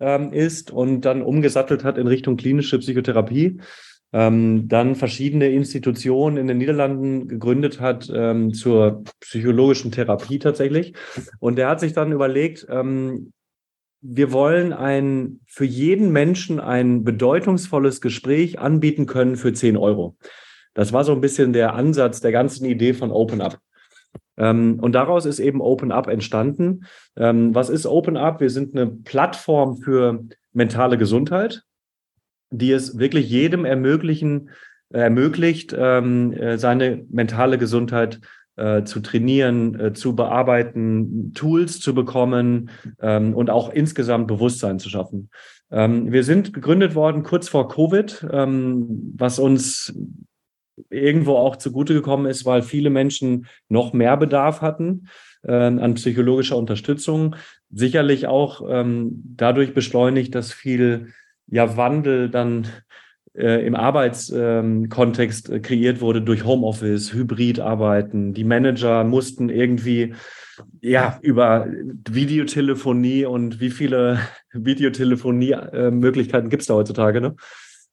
ähm, 0.00 0.32
ist 0.32 0.70
und 0.70 1.02
dann 1.02 1.20
umgesattelt 1.20 1.84
hat 1.84 1.98
in 1.98 2.06
Richtung 2.06 2.38
klinische 2.38 2.78
Psychotherapie 2.78 3.60
ähm, 4.12 4.68
dann 4.68 4.94
verschiedene 4.94 5.48
Institutionen 5.48 6.36
in 6.36 6.46
den 6.46 6.58
Niederlanden 6.58 7.28
gegründet 7.28 7.80
hat 7.80 8.10
ähm, 8.14 8.54
zur 8.54 9.04
psychologischen 9.20 9.92
Therapie 9.92 10.38
tatsächlich. 10.38 10.94
Und 11.40 11.56
der 11.56 11.68
hat 11.68 11.80
sich 11.80 11.92
dann 11.92 12.12
überlegt, 12.12 12.66
ähm, 12.70 13.32
wir 14.00 14.32
wollen 14.32 14.72
ein, 14.72 15.40
für 15.46 15.64
jeden 15.64 16.12
Menschen 16.12 16.60
ein 16.60 17.04
bedeutungsvolles 17.04 18.00
Gespräch 18.00 18.58
anbieten 18.58 19.06
können 19.06 19.36
für 19.36 19.52
10 19.52 19.76
Euro. 19.76 20.16
Das 20.74 20.92
war 20.92 21.04
so 21.04 21.12
ein 21.12 21.20
bisschen 21.20 21.52
der 21.52 21.74
Ansatz 21.74 22.20
der 22.20 22.32
ganzen 22.32 22.64
Idee 22.64 22.94
von 22.94 23.10
Open 23.10 23.40
Up. 23.40 23.58
Ähm, 24.36 24.78
und 24.80 24.92
daraus 24.92 25.26
ist 25.26 25.40
eben 25.40 25.60
Open 25.60 25.90
Up 25.90 26.06
entstanden. 26.06 26.86
Ähm, 27.16 27.54
was 27.54 27.68
ist 27.68 27.86
Open 27.86 28.16
Up? 28.16 28.40
Wir 28.40 28.50
sind 28.50 28.74
eine 28.74 28.86
Plattform 28.86 29.76
für 29.78 30.24
mentale 30.52 30.96
Gesundheit, 30.96 31.64
die 32.50 32.72
es 32.72 32.98
wirklich 32.98 33.28
jedem 33.28 33.64
ermöglichen, 33.64 34.50
äh, 34.90 35.00
ermöglicht, 35.00 35.74
ähm, 35.76 36.32
äh, 36.32 36.58
seine 36.58 37.04
mentale 37.10 37.58
Gesundheit 37.58 38.20
äh, 38.56 38.84
zu 38.84 39.00
trainieren, 39.00 39.94
zu 39.94 40.16
bearbeiten, 40.16 41.32
Tools 41.34 41.78
zu 41.78 41.94
bekommen 41.94 42.70
ähm, 43.00 43.34
und 43.34 43.50
auch 43.50 43.70
insgesamt 43.72 44.26
Bewusstsein 44.26 44.78
zu 44.78 44.88
schaffen. 44.88 45.30
Ähm, 45.70 46.10
wir 46.10 46.24
sind 46.24 46.54
gegründet 46.54 46.94
worden 46.94 47.22
kurz 47.22 47.48
vor 47.48 47.68
Covid, 47.68 48.26
was 48.30 49.38
uns 49.38 49.94
irgendwo 50.90 51.36
auch 51.36 51.56
zugute 51.56 51.92
gekommen 51.92 52.26
ist, 52.26 52.46
weil 52.46 52.62
viele 52.62 52.88
Menschen 52.88 53.46
noch 53.68 53.92
mehr 53.92 54.16
Bedarf 54.16 54.62
hatten 54.62 55.08
an 55.42 55.94
psychologischer 55.94 56.56
Unterstützung. 56.56 57.36
Sicherlich 57.70 58.26
auch 58.26 58.62
dadurch 58.66 59.74
beschleunigt, 59.74 60.34
dass 60.34 60.52
viel 60.52 61.12
ja, 61.50 61.76
Wandel 61.76 62.28
dann 62.30 62.66
äh, 63.34 63.64
im 63.66 63.74
Arbeitskontext 63.74 65.50
äh, 65.50 65.60
kreiert 65.60 66.00
wurde 66.00 66.22
durch 66.22 66.44
Homeoffice, 66.44 67.12
Hybridarbeiten. 67.12 68.34
Die 68.34 68.44
Manager 68.44 69.04
mussten 69.04 69.48
irgendwie 69.48 70.14
ja 70.80 71.18
über 71.22 71.66
Videotelefonie 72.08 73.24
und 73.24 73.60
wie 73.60 73.70
viele 73.70 74.18
Videotelefonie-Möglichkeiten 74.52 76.50
gibt 76.50 76.62
es 76.62 76.68
da 76.68 76.74
heutzutage, 76.74 77.20
ne? 77.20 77.36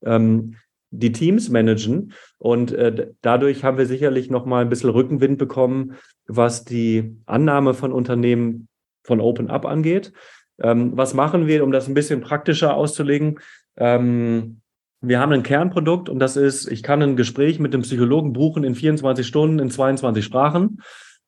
Ähm, 0.03 0.55
die 0.91 1.11
Teams 1.11 1.49
managen. 1.49 2.13
Und 2.37 2.71
äh, 2.71 3.11
dadurch 3.21 3.63
haben 3.63 3.77
wir 3.77 3.85
sicherlich 3.85 4.29
noch 4.29 4.45
mal 4.45 4.61
ein 4.61 4.69
bisschen 4.69 4.89
Rückenwind 4.89 5.37
bekommen, 5.37 5.95
was 6.25 6.63
die 6.63 7.17
Annahme 7.25 7.73
von 7.73 7.91
Unternehmen 7.91 8.67
von 9.03 9.19
Open 9.19 9.49
Up 9.49 9.65
angeht. 9.65 10.13
Ähm, 10.61 10.91
was 10.95 11.13
machen 11.13 11.47
wir, 11.47 11.63
um 11.63 11.71
das 11.71 11.87
ein 11.87 11.93
bisschen 11.93 12.21
praktischer 12.21 12.75
auszulegen? 12.75 13.39
Ähm, 13.77 14.61
wir 15.01 15.19
haben 15.19 15.33
ein 15.33 15.43
Kernprodukt 15.43 16.09
und 16.09 16.19
das 16.19 16.37
ist, 16.37 16.67
ich 16.71 16.81
kann 16.81 17.01
ein 17.01 17.15
Gespräch 17.15 17.59
mit 17.59 17.73
dem 17.73 17.81
Psychologen 17.81 18.33
buchen 18.33 18.63
in 18.63 18.75
24 18.75 19.25
Stunden 19.25 19.59
in 19.59 19.69
22 19.69 20.23
Sprachen. 20.23 20.81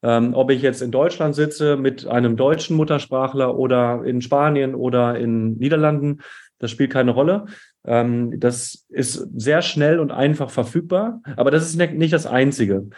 Ähm, 0.04 0.34
ob 0.34 0.52
ich 0.52 0.62
jetzt 0.62 0.82
in 0.82 0.92
Deutschland 0.92 1.36
sitze 1.36 1.76
mit 1.76 2.06
einem 2.06 2.38
deutschen 2.38 2.78
Muttersprachler 2.78 3.58
oder 3.58 4.04
in 4.06 4.22
Spanien 4.22 4.76
oder 4.76 5.18
in 5.18 5.58
Niederlanden, 5.58 6.20
das 6.60 6.72
spielt 6.72 6.92
keine 6.92 7.12
Rolle. 7.12 7.46
Ähm, 7.86 8.40
das 8.40 8.86
ist 8.90 9.28
sehr 9.36 9.62
schnell 9.62 10.00
und 10.00 10.12
einfach 10.12 10.52
verfügbar, 10.52 11.22
aber 11.36 11.52
das 11.52 11.68
ist 11.68 11.78
nicht 11.78 12.14
das 12.14 12.28
Einzige. 12.28 12.90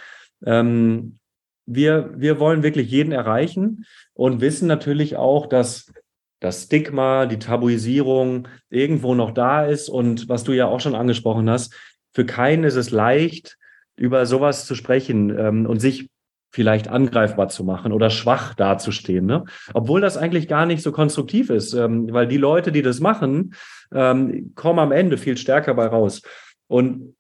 Ähm, 0.46 1.20
wir, 1.66 2.14
wir 2.18 2.40
wollen 2.40 2.64
wirklich 2.64 2.90
jeden 2.90 3.12
erreichen 3.12 3.86
und 4.14 4.42
wissen 4.42 4.68
natürlich 4.68 5.16
auch, 5.16 5.46
dass 5.46 5.92
das 6.40 6.64
Stigma, 6.64 7.26
die 7.26 7.40
Tabuisierung 7.40 8.48
irgendwo 8.70 9.16
noch 9.16 9.32
da 9.32 9.66
ist. 9.66 9.90
Und 9.90 10.30
was 10.30 10.44
du 10.44 10.54
ja 10.54 10.68
auch 10.68 10.80
schon 10.80 10.96
angesprochen 10.96 11.50
hast, 11.50 11.76
für 12.14 12.26
keinen 12.26 12.64
ist 12.64 12.76
es 12.76 12.92
leicht, 12.92 13.58
über 13.96 14.26
sowas 14.26 14.66
zu 14.66 14.76
sprechen 14.76 15.38
ähm, 15.38 15.66
und 15.66 15.80
sich 15.80 16.10
vielleicht 16.52 16.88
angreifbar 16.88 17.50
zu 17.50 17.64
machen 17.64 17.92
oder 17.92 18.10
schwach 18.10 18.56
dazustehen. 18.56 19.26
Ne? 19.26 19.44
Obwohl 19.74 20.02
das 20.02 20.18
eigentlich 20.18 20.48
gar 20.48 20.66
nicht 20.66 20.82
so 20.82 20.92
konstruktiv 20.92 21.50
ist, 21.50 21.74
ähm, 21.74 22.12
weil 22.12 22.28
die 22.28 22.38
Leute, 22.38 22.72
die 22.72 22.82
das 22.82 23.00
machen, 23.00 23.54
ähm, 23.94 24.54
kommen 24.56 24.80
am 24.80 24.92
Ende 24.92 25.18
viel 25.18 25.38
stärker 25.38 25.74
bei 25.76 25.86
raus. 25.86 26.22
Und 26.68 27.16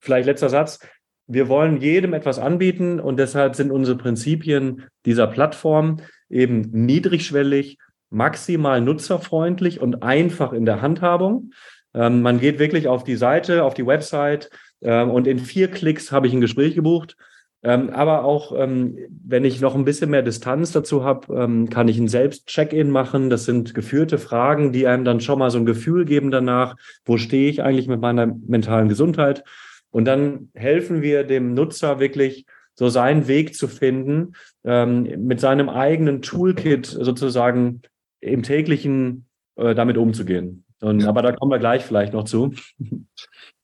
vielleicht 0.00 0.26
letzter 0.26 0.48
Satz. 0.48 0.80
Wir 1.26 1.48
wollen 1.48 1.80
jedem 1.80 2.14
etwas 2.14 2.38
anbieten 2.38 3.00
und 3.00 3.18
deshalb 3.18 3.54
sind 3.54 3.70
unsere 3.70 3.98
Prinzipien 3.98 4.84
dieser 5.04 5.26
Plattform 5.26 5.98
eben 6.30 6.62
niedrigschwellig, 6.70 7.78
maximal 8.10 8.80
nutzerfreundlich 8.80 9.80
und 9.80 10.02
einfach 10.02 10.52
in 10.52 10.64
der 10.64 10.82
Handhabung. 10.82 11.52
Ähm, 11.94 12.22
man 12.22 12.40
geht 12.40 12.58
wirklich 12.58 12.88
auf 12.88 13.04
die 13.04 13.16
Seite, 13.16 13.64
auf 13.64 13.74
die 13.74 13.86
Website 13.86 14.50
ähm, 14.82 15.10
und 15.10 15.26
in 15.26 15.38
vier 15.38 15.68
Klicks 15.68 16.12
habe 16.12 16.26
ich 16.26 16.32
ein 16.32 16.40
Gespräch 16.40 16.74
gebucht. 16.74 17.16
Ähm, 17.64 17.90
aber 17.90 18.24
auch, 18.24 18.52
ähm, 18.56 18.96
wenn 19.26 19.44
ich 19.44 19.60
noch 19.60 19.74
ein 19.74 19.84
bisschen 19.84 20.10
mehr 20.10 20.22
Distanz 20.22 20.70
dazu 20.70 21.02
habe, 21.02 21.34
ähm, 21.34 21.68
kann 21.68 21.88
ich 21.88 21.98
ein 21.98 22.06
Selbst-Check-In 22.06 22.88
machen. 22.88 23.30
Das 23.30 23.46
sind 23.46 23.74
geführte 23.74 24.18
Fragen, 24.18 24.70
die 24.72 24.86
einem 24.86 25.04
dann 25.04 25.20
schon 25.20 25.40
mal 25.40 25.50
so 25.50 25.58
ein 25.58 25.66
Gefühl 25.66 26.04
geben 26.04 26.30
danach, 26.30 26.76
wo 27.04 27.16
stehe 27.16 27.50
ich 27.50 27.62
eigentlich 27.62 27.88
mit 27.88 28.00
meiner 28.00 28.26
mentalen 28.26 28.88
Gesundheit. 28.88 29.42
Und 29.90 30.04
dann 30.04 30.50
helfen 30.54 31.02
wir 31.02 31.24
dem 31.24 31.54
Nutzer 31.54 31.98
wirklich, 31.98 32.46
so 32.74 32.88
seinen 32.88 33.26
Weg 33.26 33.56
zu 33.56 33.66
finden, 33.66 34.34
ähm, 34.62 35.26
mit 35.26 35.40
seinem 35.40 35.68
eigenen 35.68 36.22
Toolkit 36.22 36.86
sozusagen 36.86 37.82
im 38.20 38.42
täglichen 38.42 39.26
äh, 39.56 39.74
damit 39.74 39.96
umzugehen. 39.96 40.64
Und, 40.80 41.00
ja. 41.00 41.08
Aber 41.08 41.22
da 41.22 41.32
kommen 41.32 41.50
wir 41.50 41.58
gleich 41.58 41.84
vielleicht 41.84 42.12
noch 42.12 42.24
zu. 42.24 42.54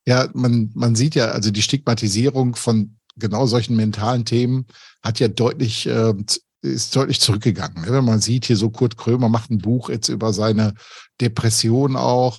Ja, 0.06 0.28
man, 0.34 0.70
man 0.75 0.94
sieht 0.96 1.14
ja, 1.14 1.28
also 1.28 1.50
die 1.50 1.62
Stigmatisierung 1.62 2.56
von 2.56 2.96
genau 3.16 3.46
solchen 3.46 3.75
mentalen 3.75 4.26
Themen 4.26 4.66
hat 5.02 5.18
ja 5.18 5.28
deutlich, 5.28 5.87
äh, 5.87 6.12
ist 6.61 6.94
deutlich 6.94 7.20
zurückgegangen. 7.20 7.82
Ne? 7.82 7.92
Wenn 7.92 8.04
man 8.04 8.20
sieht, 8.20 8.44
hier 8.44 8.56
so 8.56 8.68
Kurt 8.68 8.99
Krömer 8.99 9.30
macht 9.30 9.50
ein 9.50 9.58
Buch 9.58 9.88
jetzt 9.88 10.08
über 10.08 10.32
seine 10.32 10.75
Depression 11.20 11.96
auch. 11.96 12.38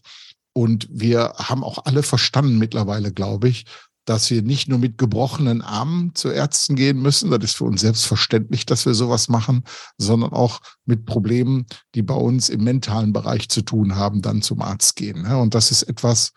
Und 0.54 0.88
wir 0.92 1.34
haben 1.38 1.64
auch 1.64 1.86
alle 1.86 2.04
verstanden 2.04 2.60
mittlerweile, 2.60 3.12
glaube 3.12 3.50
ich, 3.50 3.66
dass 4.06 4.30
wir 4.30 4.42
nicht 4.42 4.68
nur 4.68 4.80
mit 4.80 4.98
gebrochenen 4.98 5.62
Armen 5.62 6.14
zu 6.16 6.30
Ärzten 6.30 6.76
gehen 6.76 7.02
müssen, 7.02 7.32
das 7.32 7.44
ist 7.44 7.58
für 7.58 7.66
uns 7.66 7.82
selbstverständlich, 7.82 8.66
dass 8.66 8.86
wir 8.86 8.94
sowas 8.94 9.28
machen, 9.28 9.64
sondern 9.98 10.32
auch 10.32 10.62
mit 10.86 11.06
Problemen, 11.06 11.66
die 11.96 12.04
bei 12.04 12.14
uns 12.14 12.50
im 12.50 12.64
mentalen 12.64 13.14
Bereich 13.14 13.50
zu 13.50 13.64
tun 13.64 13.96
haben, 13.96 14.22
dann 14.22 14.42
zum 14.42 14.62
Arzt 14.62 14.96
gehen. 14.96 15.24
Ne? 15.24 15.38
Und 15.38 15.56
das 15.56 15.72
ist 15.72 15.84
etwas, 15.84 16.32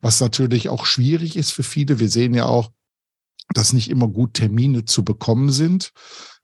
was 0.00 0.20
natürlich 0.20 0.68
auch 0.68 0.84
schwierig 0.84 1.36
ist 1.36 1.52
für 1.52 1.62
viele. 1.62 2.00
Wir 2.00 2.10
sehen 2.10 2.34
ja 2.34 2.46
auch, 2.46 2.70
dass 3.54 3.72
nicht 3.72 3.90
immer 3.90 4.08
gut 4.08 4.34
Termine 4.34 4.84
zu 4.84 5.04
bekommen 5.04 5.50
sind. 5.50 5.92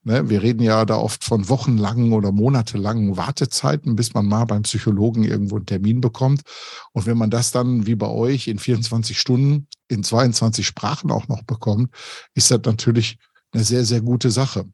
Ne, 0.08 0.30
wir 0.30 0.42
reden 0.42 0.62
ja 0.62 0.86
da 0.86 0.96
oft 0.96 1.22
von 1.22 1.50
wochenlangen 1.50 2.14
oder 2.14 2.32
monatelangen 2.32 3.18
Wartezeiten, 3.18 3.94
bis 3.94 4.14
man 4.14 4.24
mal 4.24 4.46
beim 4.46 4.62
Psychologen 4.62 5.22
irgendwo 5.22 5.56
einen 5.56 5.66
Termin 5.66 6.00
bekommt. 6.00 6.40
Und 6.94 7.04
wenn 7.04 7.18
man 7.18 7.28
das 7.28 7.50
dann 7.50 7.86
wie 7.86 7.94
bei 7.94 8.06
euch 8.06 8.48
in 8.48 8.58
24 8.58 9.20
Stunden 9.20 9.66
in 9.86 10.02
22 10.02 10.66
Sprachen 10.66 11.10
auch 11.10 11.28
noch 11.28 11.42
bekommt, 11.42 11.94
ist 12.32 12.50
das 12.50 12.60
natürlich 12.64 13.18
eine 13.52 13.64
sehr, 13.64 13.84
sehr 13.84 14.00
gute 14.00 14.30
Sache. 14.30 14.64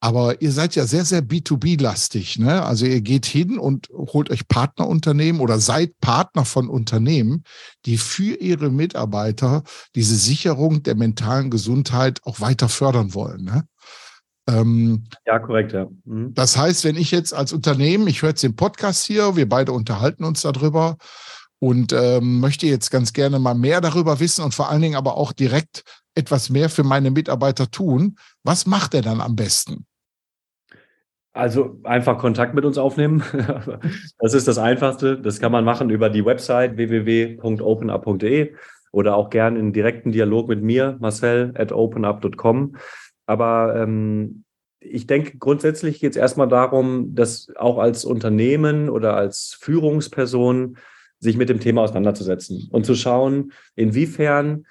Aber 0.00 0.40
ihr 0.40 0.52
seid 0.52 0.74
ja 0.74 0.86
sehr, 0.86 1.04
sehr 1.04 1.20
B2B-lastig. 1.20 2.38
Ne? 2.38 2.64
Also 2.64 2.86
ihr 2.86 3.02
geht 3.02 3.26
hin 3.26 3.58
und 3.58 3.90
holt 3.90 4.30
euch 4.30 4.48
Partnerunternehmen 4.48 5.42
oder 5.42 5.58
seid 5.58 6.00
Partner 6.00 6.46
von 6.46 6.70
Unternehmen, 6.70 7.44
die 7.84 7.98
für 7.98 8.36
ihre 8.36 8.70
Mitarbeiter 8.70 9.64
diese 9.94 10.16
Sicherung 10.16 10.82
der 10.82 10.94
mentalen 10.94 11.50
Gesundheit 11.50 12.20
auch 12.24 12.40
weiter 12.40 12.70
fördern 12.70 13.12
wollen. 13.12 13.44
Ne? 13.44 13.68
Ähm, 14.48 15.04
ja, 15.26 15.38
korrekt, 15.38 15.72
ja. 15.72 15.88
Mhm. 16.04 16.32
Das 16.34 16.56
heißt, 16.56 16.84
wenn 16.84 16.96
ich 16.96 17.10
jetzt 17.10 17.34
als 17.34 17.52
Unternehmen, 17.52 18.06
ich 18.06 18.22
höre 18.22 18.30
jetzt 18.30 18.42
den 18.42 18.56
Podcast 18.56 19.04
hier, 19.04 19.36
wir 19.36 19.48
beide 19.48 19.72
unterhalten 19.72 20.24
uns 20.24 20.42
darüber 20.42 20.96
und 21.58 21.92
ähm, 21.92 22.40
möchte 22.40 22.66
jetzt 22.66 22.90
ganz 22.90 23.12
gerne 23.12 23.38
mal 23.38 23.54
mehr 23.54 23.80
darüber 23.80 24.20
wissen 24.20 24.44
und 24.44 24.54
vor 24.54 24.70
allen 24.70 24.82
Dingen 24.82 24.96
aber 24.96 25.16
auch 25.16 25.32
direkt 25.32 25.84
etwas 26.14 26.50
mehr 26.50 26.70
für 26.70 26.84
meine 26.84 27.10
Mitarbeiter 27.10 27.70
tun. 27.70 28.16
Was 28.44 28.66
macht 28.66 28.94
er 28.94 29.02
dann 29.02 29.20
am 29.20 29.36
besten? 29.36 29.86
Also 31.32 31.78
einfach 31.84 32.16
Kontakt 32.16 32.54
mit 32.54 32.64
uns 32.64 32.78
aufnehmen. 32.78 33.22
Das 34.18 34.32
ist 34.32 34.48
das 34.48 34.58
Einfachste. 34.58 35.18
Das 35.20 35.38
kann 35.40 35.52
man 35.52 35.64
machen 35.64 35.90
über 35.90 36.08
die 36.08 36.24
Website 36.24 36.76
www.openup.de 36.76 38.54
oder 38.92 39.14
auch 39.14 39.28
gern 39.28 39.56
in 39.56 39.74
direkten 39.74 40.10
Dialog 40.10 40.48
mit 40.48 40.62
mir, 40.62 40.96
Marcel 41.00 41.52
at 41.54 41.70
openup.com. 41.70 42.76
Aber 43.26 43.74
ähm, 43.76 44.44
ich 44.80 45.06
denke, 45.06 45.38
grundsätzlich 45.38 46.00
geht 46.00 46.12
es 46.12 46.16
erstmal 46.16 46.48
darum, 46.48 47.14
dass 47.14 47.52
auch 47.56 47.78
als 47.78 48.04
Unternehmen 48.04 48.88
oder 48.88 49.16
als 49.16 49.56
Führungsperson 49.60 50.76
sich 51.18 51.36
mit 51.36 51.48
dem 51.48 51.60
Thema 51.60 51.82
auseinanderzusetzen 51.82 52.68
und 52.70 52.84
zu 52.86 52.94
schauen, 52.94 53.52
inwiefern 53.74 54.66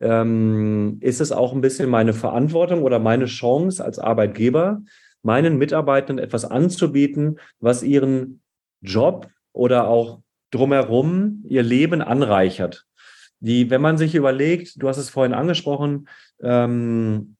ähm, 0.00 0.98
ist 1.00 1.20
es 1.20 1.32
auch 1.32 1.52
ein 1.52 1.60
bisschen 1.60 1.88
meine 1.88 2.12
Verantwortung 2.12 2.82
oder 2.82 2.98
meine 2.98 3.26
Chance 3.26 3.84
als 3.84 3.98
Arbeitgeber, 3.98 4.82
meinen 5.22 5.58
Mitarbeitern 5.58 6.18
etwas 6.18 6.44
anzubieten, 6.44 7.38
was 7.60 7.82
ihren 7.82 8.42
Job 8.80 9.28
oder 9.52 9.86
auch 9.86 10.20
drumherum 10.50 11.44
ihr 11.48 11.62
Leben 11.62 12.02
anreichert. 12.02 12.86
Die, 13.38 13.70
wenn 13.70 13.80
man 13.80 13.98
sich 13.98 14.14
überlegt, 14.14 14.82
du 14.82 14.88
hast 14.88 14.98
es 14.98 15.10
vorhin 15.10 15.34
angesprochen, 15.34 16.08
ähm, 16.42 17.36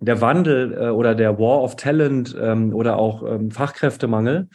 der 0.00 0.20
Wandel 0.20 0.72
äh, 0.74 0.88
oder 0.88 1.14
der 1.14 1.38
War 1.38 1.62
of 1.62 1.76
Talent 1.76 2.36
ähm, 2.40 2.74
oder 2.74 2.98
auch 2.98 3.22
ähm, 3.22 3.50
Fachkräftemangel, 3.50 4.48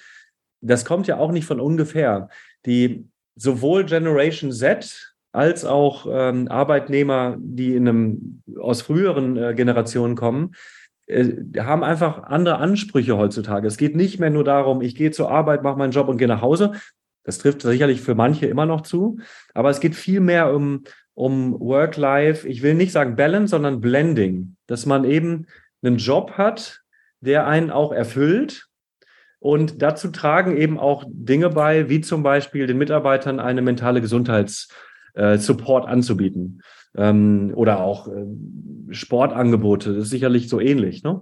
das 0.62 0.86
kommt 0.86 1.08
ja 1.08 1.18
auch 1.18 1.32
nicht 1.32 1.46
von 1.46 1.60
ungefähr. 1.60 2.30
Die 2.66 3.08
sowohl 3.36 3.86
Generation 3.86 4.52
Z 4.52 5.16
als 5.32 5.64
auch 5.64 6.08
ähm, 6.10 6.48
Arbeitnehmer, 6.48 7.38
die 7.40 7.76
in 7.76 7.88
einem, 7.88 8.44
aus 8.60 8.82
früheren 8.82 9.38
äh, 9.38 9.54
Generationen 9.54 10.16
kommen, 10.16 10.56
äh, 11.06 11.34
haben 11.60 11.84
einfach 11.84 12.24
andere 12.24 12.58
Ansprüche 12.58 13.18
heutzutage. 13.18 13.68
Es 13.68 13.78
geht 13.78 13.96
nicht 13.96 14.20
mehr 14.20 14.32
nur 14.32 14.44
darum, 14.44 14.82
ich 14.82 14.96
gehe 14.96 15.12
zur 15.12 15.32
Arbeit, 15.32 15.64
mache 15.64 15.78
meinen 15.78 15.92
Job 15.92 16.08
und 16.08 16.18
gehe 16.18 16.28
nach 16.28 16.42
Hause. 16.42 16.74
Das 17.24 17.38
trifft 17.38 17.62
sicherlich 17.62 18.02
für 18.02 18.16
manche 18.16 18.48
immer 18.48 18.66
noch 18.66 18.82
zu, 18.82 19.20
aber 19.54 19.70
es 19.70 19.80
geht 19.80 19.96
viel 19.96 20.20
mehr 20.20 20.54
um, 20.54 20.84
um 21.20 21.60
Work-Life, 21.60 22.48
ich 22.48 22.62
will 22.62 22.76
nicht 22.76 22.94
sagen 22.94 23.18
Balance, 23.18 23.52
sondern 23.52 23.82
Blending, 23.82 24.56
dass 24.68 24.86
man 24.86 25.04
eben 25.04 25.48
einen 25.84 25.98
Job 25.98 26.32
hat, 26.38 26.80
der 27.20 27.46
einen 27.46 27.72
auch 27.72 27.92
erfüllt. 27.92 28.68
Und 29.40 29.82
dazu 29.82 30.12
tragen 30.12 30.56
eben 30.56 30.80
auch 30.80 31.04
Dinge 31.10 31.50
bei, 31.50 31.90
wie 31.90 32.00
zum 32.00 32.24
Beispiel 32.24 32.68
den 32.68 32.78
Mitarbeitern 32.78 33.42
eine 33.42 33.62
mentale 33.62 34.00
Gesundheitssupport 34.00 35.86
äh, 35.86 35.90
anzubieten 35.90 36.62
ähm, 36.96 37.52
oder 37.54 37.82
auch 37.82 38.08
äh, 38.08 38.26
Sportangebote. 38.92 39.96
Das 39.96 40.06
ist 40.06 40.12
sicherlich 40.12 40.48
so 40.48 40.62
ähnlich. 40.62 41.04
Ne? 41.04 41.22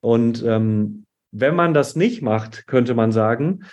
Und 0.00 0.42
ähm, 0.42 1.04
wenn 1.32 1.54
man 1.54 1.74
das 1.74 1.96
nicht 1.96 2.22
macht, 2.22 2.66
könnte 2.66 2.94
man 2.94 3.12
sagen, 3.12 3.64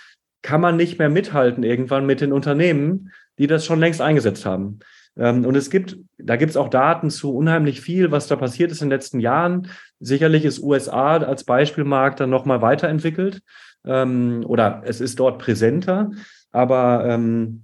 kann 0.42 0.60
man 0.60 0.76
nicht 0.76 1.00
mehr 1.00 1.10
mithalten 1.10 1.64
irgendwann 1.64 2.06
mit 2.06 2.20
den 2.20 2.34
Unternehmen, 2.34 3.14
die 3.40 3.48
das 3.48 3.66
schon 3.66 3.80
längst 3.80 4.02
eingesetzt 4.02 4.46
haben. 4.46 4.80
Ähm, 5.18 5.46
und 5.46 5.56
es 5.56 5.70
gibt, 5.70 5.98
da 6.18 6.36
gibt 6.36 6.52
es 6.52 6.58
auch 6.58 6.70
Daten 6.70 7.10
zu 7.10 7.36
unheimlich 7.36 7.82
viel, 7.82 8.12
was 8.12 8.28
da 8.28 8.36
passiert 8.36 8.72
ist 8.72 8.82
in 8.82 8.90
den 8.90 8.98
letzten 8.98 9.20
Jahren. 9.20 9.68
Sicherlich 10.00 10.46
ist 10.46 10.62
USA 10.62 11.18
als 11.18 11.44
Beispielmarkt 11.44 12.20
dann 12.20 12.30
nochmal 12.30 12.62
weiterentwickelt 12.62 13.42
ähm, 13.86 14.44
oder 14.46 14.84
es 14.86 15.02
ist 15.02 15.20
dort 15.20 15.40
präsenter. 15.40 16.12
Aber 16.52 17.06
ähm, 17.06 17.64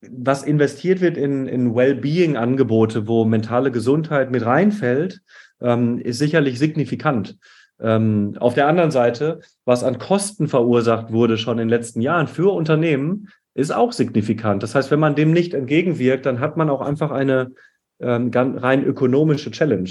was 0.00 0.44
investiert 0.44 1.00
wird 1.00 1.16
in, 1.16 1.46
in 1.46 1.74
Wellbeing-Angebote, 1.74 3.08
wo 3.08 3.24
mentale 3.24 3.72
Gesundheit 3.72 4.30
mit 4.30 4.46
reinfällt, 4.46 5.22
ist 5.60 6.18
sicherlich 6.18 6.60
signifikant. 6.60 7.36
Auf 7.80 8.54
der 8.54 8.68
anderen 8.68 8.92
Seite, 8.92 9.40
was 9.64 9.82
an 9.82 9.98
Kosten 9.98 10.46
verursacht 10.46 11.10
wurde 11.10 11.36
schon 11.36 11.58
in 11.58 11.66
den 11.66 11.68
letzten 11.68 12.00
Jahren 12.00 12.28
für 12.28 12.52
Unternehmen, 12.52 13.28
ist 13.58 13.72
auch 13.72 13.92
signifikant. 13.92 14.62
Das 14.62 14.74
heißt, 14.74 14.90
wenn 14.92 15.00
man 15.00 15.16
dem 15.16 15.32
nicht 15.32 15.52
entgegenwirkt, 15.52 16.26
dann 16.26 16.38
hat 16.38 16.56
man 16.56 16.70
auch 16.70 16.80
einfach 16.80 17.10
eine 17.10 17.52
ähm, 18.00 18.30
rein 18.32 18.84
ökonomische 18.84 19.50
Challenge. 19.50 19.90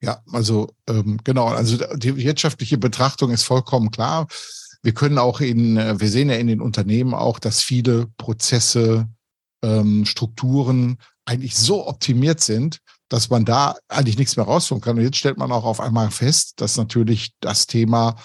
Ja, 0.00 0.22
also 0.32 0.74
ähm, 0.88 1.18
genau, 1.24 1.46
also 1.48 1.76
die 1.96 2.16
wirtschaftliche 2.16 2.78
Betrachtung 2.78 3.30
ist 3.30 3.42
vollkommen 3.42 3.90
klar. 3.90 4.28
Wir 4.82 4.94
können 4.94 5.18
auch 5.18 5.40
in, 5.40 5.76
äh, 5.76 6.00
wir 6.00 6.08
sehen 6.08 6.30
ja 6.30 6.36
in 6.36 6.46
den 6.46 6.62
Unternehmen 6.62 7.12
auch, 7.12 7.38
dass 7.38 7.62
viele 7.62 8.06
Prozesse, 8.16 9.08
ähm, 9.62 10.06
Strukturen 10.06 10.98
eigentlich 11.26 11.54
so 11.54 11.86
optimiert 11.86 12.40
sind, 12.40 12.78
dass 13.10 13.28
man 13.28 13.44
da 13.44 13.76
eigentlich 13.88 14.16
nichts 14.16 14.36
mehr 14.36 14.46
rausholen 14.46 14.80
kann. 14.80 14.96
Und 14.96 15.04
jetzt 15.04 15.18
stellt 15.18 15.36
man 15.36 15.52
auch 15.52 15.64
auf 15.64 15.80
einmal 15.80 16.10
fest, 16.10 16.54
dass 16.62 16.78
natürlich 16.78 17.34
das 17.40 17.66
Thema 17.66 18.16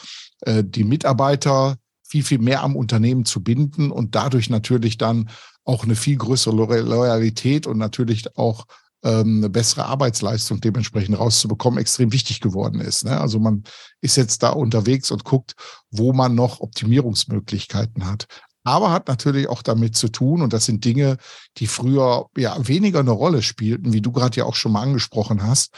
äh, 0.42 0.64
die 0.66 0.86
Mitarbeiter 0.86 1.76
viel, 2.12 2.24
viel 2.24 2.40
mehr 2.40 2.62
am 2.62 2.76
Unternehmen 2.76 3.24
zu 3.24 3.42
binden 3.42 3.90
und 3.90 4.16
dadurch 4.16 4.50
natürlich 4.50 4.98
dann 4.98 5.30
auch 5.64 5.86
eine 5.86 5.96
viel 5.96 6.18
größere 6.18 6.82
Loyalität 6.82 7.68
und 7.68 7.78
natürlich 7.78 8.36
auch 8.36 8.66
ähm, 9.02 9.38
eine 9.38 9.50
bessere 9.50 9.86
Arbeitsleistung 9.86 10.60
dementsprechend 10.60 11.18
rauszubekommen, 11.18 11.80
extrem 11.80 12.12
wichtig 12.12 12.42
geworden 12.42 12.82
ist. 12.82 13.06
Ne? 13.06 13.18
Also 13.18 13.40
man 13.40 13.64
ist 14.02 14.18
jetzt 14.18 14.44
da 14.44 14.50
unterwegs 14.50 15.10
und 15.10 15.24
guckt, 15.24 15.54
wo 15.90 16.12
man 16.12 16.36
noch 16.36 16.60
Optimierungsmöglichkeiten 16.60 18.06
hat. 18.06 18.26
Aber 18.66 18.92
hat 18.92 19.08
natürlich 19.08 19.48
auch 19.48 19.62
damit 19.62 19.96
zu 19.96 20.10
tun, 20.10 20.42
und 20.42 20.52
das 20.52 20.66
sind 20.66 20.84
Dinge, 20.84 21.16
die 21.58 21.68
früher 21.68 22.26
ja 22.36 22.58
weniger 22.68 23.00
eine 23.00 23.12
Rolle 23.12 23.42
spielten, 23.42 23.94
wie 23.94 24.02
du 24.02 24.12
gerade 24.12 24.38
ja 24.38 24.44
auch 24.44 24.56
schon 24.56 24.74
mal 24.74 24.82
angesprochen 24.82 25.44
hast, 25.44 25.74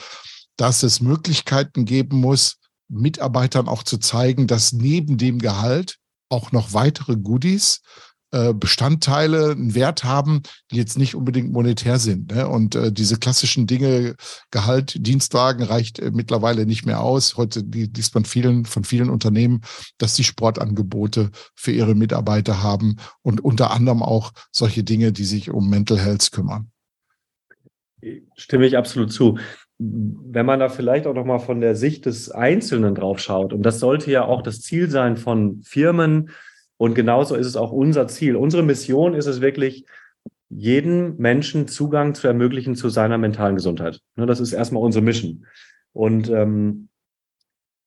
dass 0.58 0.82
es 0.82 1.00
Möglichkeiten 1.00 1.86
geben 1.86 2.20
muss, 2.20 2.58
Mitarbeitern 2.90 3.68
auch 3.68 3.84
zu 3.84 4.00
zeigen, 4.00 4.48
dass 4.48 4.74
neben 4.74 5.20
dem 5.20 5.38
Gehalt 5.38 6.00
auch 6.34 6.52
noch 6.52 6.74
weitere 6.74 7.16
Goodies, 7.16 7.82
äh, 8.34 8.52
Bestandteile 8.52 9.52
einen 9.52 9.76
Wert 9.76 10.04
haben, 10.04 10.42
die 10.72 10.78
jetzt 10.78 10.98
nicht 10.98 11.14
unbedingt 11.14 11.52
monetär 11.52 12.00
sind. 12.00 12.32
Ne? 12.32 12.48
Und 12.48 12.74
äh, 12.74 12.92
diese 12.92 13.18
klassischen 13.20 13.68
Dinge, 13.68 14.16
Gehalt, 14.50 14.96
Dienstwagen 15.06 15.64
reicht 15.64 16.00
äh, 16.00 16.10
mittlerweile 16.12 16.66
nicht 16.66 16.84
mehr 16.84 17.02
aus. 17.02 17.38
Heute 17.38 17.60
liest 17.60 18.16
man 18.16 18.26
vielen, 18.26 18.66
von 18.66 18.86
vielen 18.86 19.12
Unternehmen, 19.12 19.62
dass 20.00 20.16
die 20.16 20.24
Sportangebote 20.24 21.30
für 21.54 21.72
ihre 21.72 21.94
Mitarbeiter 21.94 22.64
haben 22.64 22.96
und 23.22 23.40
unter 23.42 23.70
anderem 23.70 24.02
auch 24.02 24.32
solche 24.52 24.84
Dinge, 24.84 25.12
die 25.12 25.26
sich 25.26 25.52
um 25.52 25.70
Mental 25.70 26.00
Health 26.00 26.32
kümmern. 26.32 26.72
Stimme 28.36 28.66
ich 28.66 28.76
absolut 28.78 29.14
zu 29.14 29.38
wenn 29.86 30.46
man 30.46 30.60
da 30.60 30.70
vielleicht 30.70 31.08
auch 31.08 31.14
noch 31.14 31.26
mal 31.26 31.40
von 31.40 31.60
der 31.60 31.76
Sicht 31.76 32.06
des 32.06 32.32
Einzelnen 32.32 32.96
drauf 32.96 33.20
schaut, 33.20 33.54
und 33.54 33.64
das 33.64 33.80
sollte 33.80 34.12
ja 34.12 34.26
auch 34.26 34.42
das 34.42 34.62
Ziel 34.62 34.90
sein 34.90 35.18
von 35.18 35.62
Firmen, 35.64 36.30
und 36.78 36.96
genauso 36.96 37.36
ist 37.36 37.48
es 37.48 37.56
auch 37.56 37.72
unser 37.72 38.08
Ziel. 38.08 38.36
Unsere 38.36 38.64
Mission 38.64 39.14
ist 39.14 39.28
es 39.28 39.42
wirklich, 39.42 39.86
jeden 40.50 41.18
Menschen 41.18 41.68
Zugang 41.68 42.14
zu 42.14 42.28
ermöglichen 42.28 42.76
zu 42.76 42.90
seiner 42.90 43.18
mentalen 43.18 43.56
Gesundheit. 43.56 44.02
Ne, 44.16 44.26
das 44.26 44.40
ist 44.40 44.54
erstmal 44.54 44.84
unsere 44.84 45.04
Mission. 45.04 45.46
Und 45.94 46.30
ähm, 46.30 46.90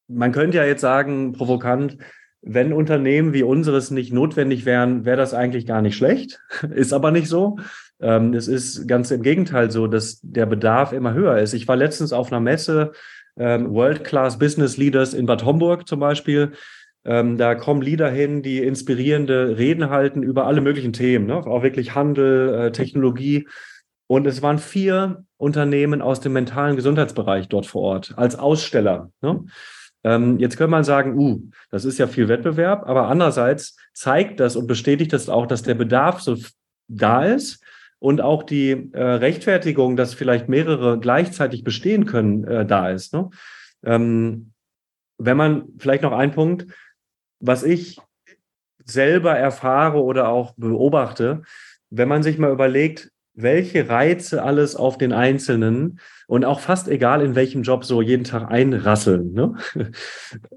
man 0.08 0.32
könnte 0.32 0.58
ja 0.58 0.64
jetzt 0.64 0.80
sagen, 0.80 1.32
provokant, 1.32 1.98
wenn 2.42 2.72
Unternehmen 2.72 3.32
wie 3.32 3.42
unseres 3.42 3.90
nicht 3.90 4.12
notwendig 4.12 4.64
wären, 4.64 5.04
wäre 5.04 5.16
das 5.16 5.34
eigentlich 5.34 5.66
gar 5.66 5.82
nicht 5.82 5.96
schlecht. 5.96 6.40
Ist 6.74 6.92
aber 6.92 7.10
nicht 7.10 7.28
so. 7.28 7.58
Ähm, 8.00 8.34
es 8.34 8.48
ist 8.48 8.86
ganz 8.86 9.10
im 9.10 9.22
Gegenteil 9.22 9.70
so, 9.70 9.86
dass 9.86 10.20
der 10.22 10.46
Bedarf 10.46 10.92
immer 10.92 11.14
höher 11.14 11.38
ist. 11.38 11.54
Ich 11.54 11.66
war 11.66 11.76
letztens 11.76 12.12
auf 12.12 12.30
einer 12.30 12.40
Messe, 12.40 12.92
ähm, 13.38 13.72
World 13.72 14.04
Class 14.04 14.38
Business 14.38 14.76
Leaders 14.76 15.14
in 15.14 15.26
Bad 15.26 15.44
Homburg 15.44 15.88
zum 15.88 16.00
Beispiel. 16.00 16.52
Ähm, 17.04 17.38
da 17.38 17.54
kommen 17.54 17.82
Leader 17.82 18.10
hin, 18.10 18.42
die 18.42 18.58
inspirierende 18.58 19.56
Reden 19.56 19.90
halten 19.90 20.22
über 20.22 20.46
alle 20.46 20.60
möglichen 20.60 20.92
Themen, 20.92 21.26
ne? 21.26 21.36
auch 21.36 21.62
wirklich 21.62 21.94
Handel, 21.94 22.54
äh, 22.54 22.72
Technologie. 22.72 23.46
Und 24.08 24.26
es 24.26 24.42
waren 24.42 24.58
vier 24.58 25.24
Unternehmen 25.36 26.02
aus 26.02 26.20
dem 26.20 26.32
mentalen 26.32 26.76
Gesundheitsbereich 26.76 27.48
dort 27.48 27.66
vor 27.66 27.82
Ort 27.82 28.14
als 28.16 28.36
Aussteller. 28.36 29.10
Ne? 29.20 29.44
Ähm, 30.04 30.38
jetzt 30.38 30.56
könnte 30.56 30.70
man 30.70 30.84
sagen, 30.84 31.16
uh, 31.18 31.40
das 31.70 31.84
ist 31.84 31.98
ja 31.98 32.06
viel 32.06 32.28
Wettbewerb, 32.28 32.88
aber 32.88 33.08
andererseits 33.08 33.76
zeigt 33.92 34.40
das 34.40 34.56
und 34.56 34.66
bestätigt 34.66 35.12
das 35.12 35.28
auch, 35.28 35.46
dass 35.46 35.62
der 35.62 35.74
Bedarf 35.74 36.20
so 36.20 36.36
da 36.88 37.24
ist 37.24 37.62
und 37.98 38.20
auch 38.20 38.42
die 38.42 38.90
äh, 38.92 39.02
Rechtfertigung, 39.02 39.96
dass 39.96 40.14
vielleicht 40.14 40.48
mehrere 40.48 40.98
gleichzeitig 40.98 41.64
bestehen 41.64 42.06
können, 42.06 42.44
äh, 42.44 42.66
da 42.66 42.90
ist. 42.90 43.14
Ne? 43.14 43.30
Ähm, 43.84 44.52
wenn 45.18 45.36
man 45.36 45.64
vielleicht 45.78 46.02
noch 46.02 46.12
ein 46.12 46.32
Punkt, 46.32 46.66
was 47.40 47.62
ich 47.62 47.98
selber 48.84 49.36
erfahre 49.36 50.02
oder 50.02 50.28
auch 50.28 50.54
beobachte, 50.56 51.42
wenn 51.90 52.08
man 52.08 52.22
sich 52.22 52.38
mal 52.38 52.52
überlegt, 52.52 53.10
welche 53.36 53.88
Reize 53.88 54.42
alles 54.42 54.76
auf 54.76 54.96
den 54.96 55.12
Einzelnen 55.12 56.00
und 56.26 56.44
auch 56.44 56.60
fast 56.60 56.88
egal 56.88 57.22
in 57.22 57.34
welchem 57.34 57.62
Job 57.62 57.84
so 57.84 58.00
jeden 58.00 58.24
Tag 58.24 58.50
einrasseln. 58.50 59.32
Ne? 59.34 59.54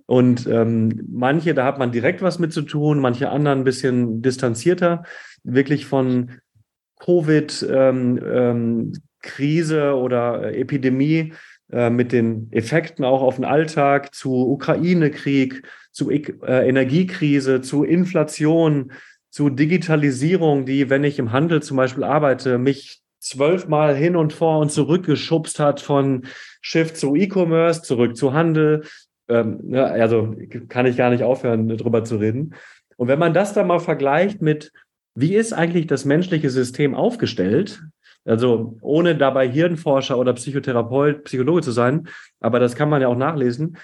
Und 0.05 0.47
ähm, 0.47 1.05
manche, 1.11 1.53
da 1.53 1.65
hat 1.65 1.77
man 1.77 1.91
direkt 1.91 2.21
was 2.21 2.39
mit 2.39 2.53
zu 2.53 2.61
tun, 2.61 2.99
manche 2.99 3.29
anderen 3.29 3.59
ein 3.59 3.63
bisschen 3.65 4.21
distanzierter, 4.21 5.03
wirklich 5.43 5.85
von 5.85 6.31
Covid-Krise 6.99 7.71
ähm, 7.71 8.93
ähm, 9.23 9.95
oder 9.95 10.53
Epidemie 10.53 11.33
äh, 11.71 11.89
mit 11.89 12.11
den 12.11 12.51
Effekten 12.51 13.03
auch 13.05 13.21
auf 13.21 13.35
den 13.35 13.45
Alltag, 13.45 14.13
zu 14.13 14.49
Ukraine-Krieg, 14.51 15.63
zu 15.91 16.09
äh, 16.11 16.67
Energiekrise, 16.67 17.61
zu 17.61 17.83
Inflation, 17.83 18.91
zu 19.29 19.49
Digitalisierung, 19.49 20.65
die, 20.65 20.89
wenn 20.89 21.03
ich 21.03 21.19
im 21.19 21.31
Handel 21.31 21.61
zum 21.61 21.77
Beispiel 21.77 22.03
arbeite, 22.03 22.57
mich 22.57 23.01
zwölfmal 23.19 23.95
hin 23.95 24.15
und 24.15 24.33
vor 24.33 24.59
und 24.59 24.71
zurück 24.71 25.05
geschubst 25.05 25.59
hat 25.59 25.81
von 25.81 26.25
Shift 26.61 26.97
zu 26.97 27.15
E-Commerce, 27.15 27.81
zurück 27.83 28.15
zu 28.15 28.33
Handel. 28.33 28.83
Ähm, 29.27 29.59
ne, 29.63 29.85
also 29.85 30.35
kann 30.69 30.85
ich 30.85 30.97
gar 30.97 31.11
nicht 31.11 31.23
aufhören, 31.23 31.67
drüber 31.67 32.03
zu 32.03 32.17
reden. 32.17 32.55
Und 32.97 33.07
wenn 33.07 33.19
man 33.19 33.33
das 33.33 33.53
dann 33.53 33.67
mal 33.67 33.79
vergleicht 33.79 34.41
mit 34.41 34.71
wie 35.15 35.35
ist 35.35 35.53
eigentlich 35.53 35.87
das 35.87 36.05
menschliche 36.05 36.49
System 36.49 36.95
aufgestellt? 36.95 37.81
Also 38.25 38.77
ohne 38.81 39.15
dabei 39.15 39.49
Hirnforscher 39.49 40.17
oder 40.17 40.33
Psychotherapeut, 40.33 41.23
Psychologe 41.23 41.61
zu 41.61 41.71
sein, 41.71 42.07
aber 42.39 42.59
das 42.59 42.75
kann 42.75 42.89
man 42.89 43.01
ja 43.01 43.07
auch 43.07 43.17
nachlesen. 43.17 43.77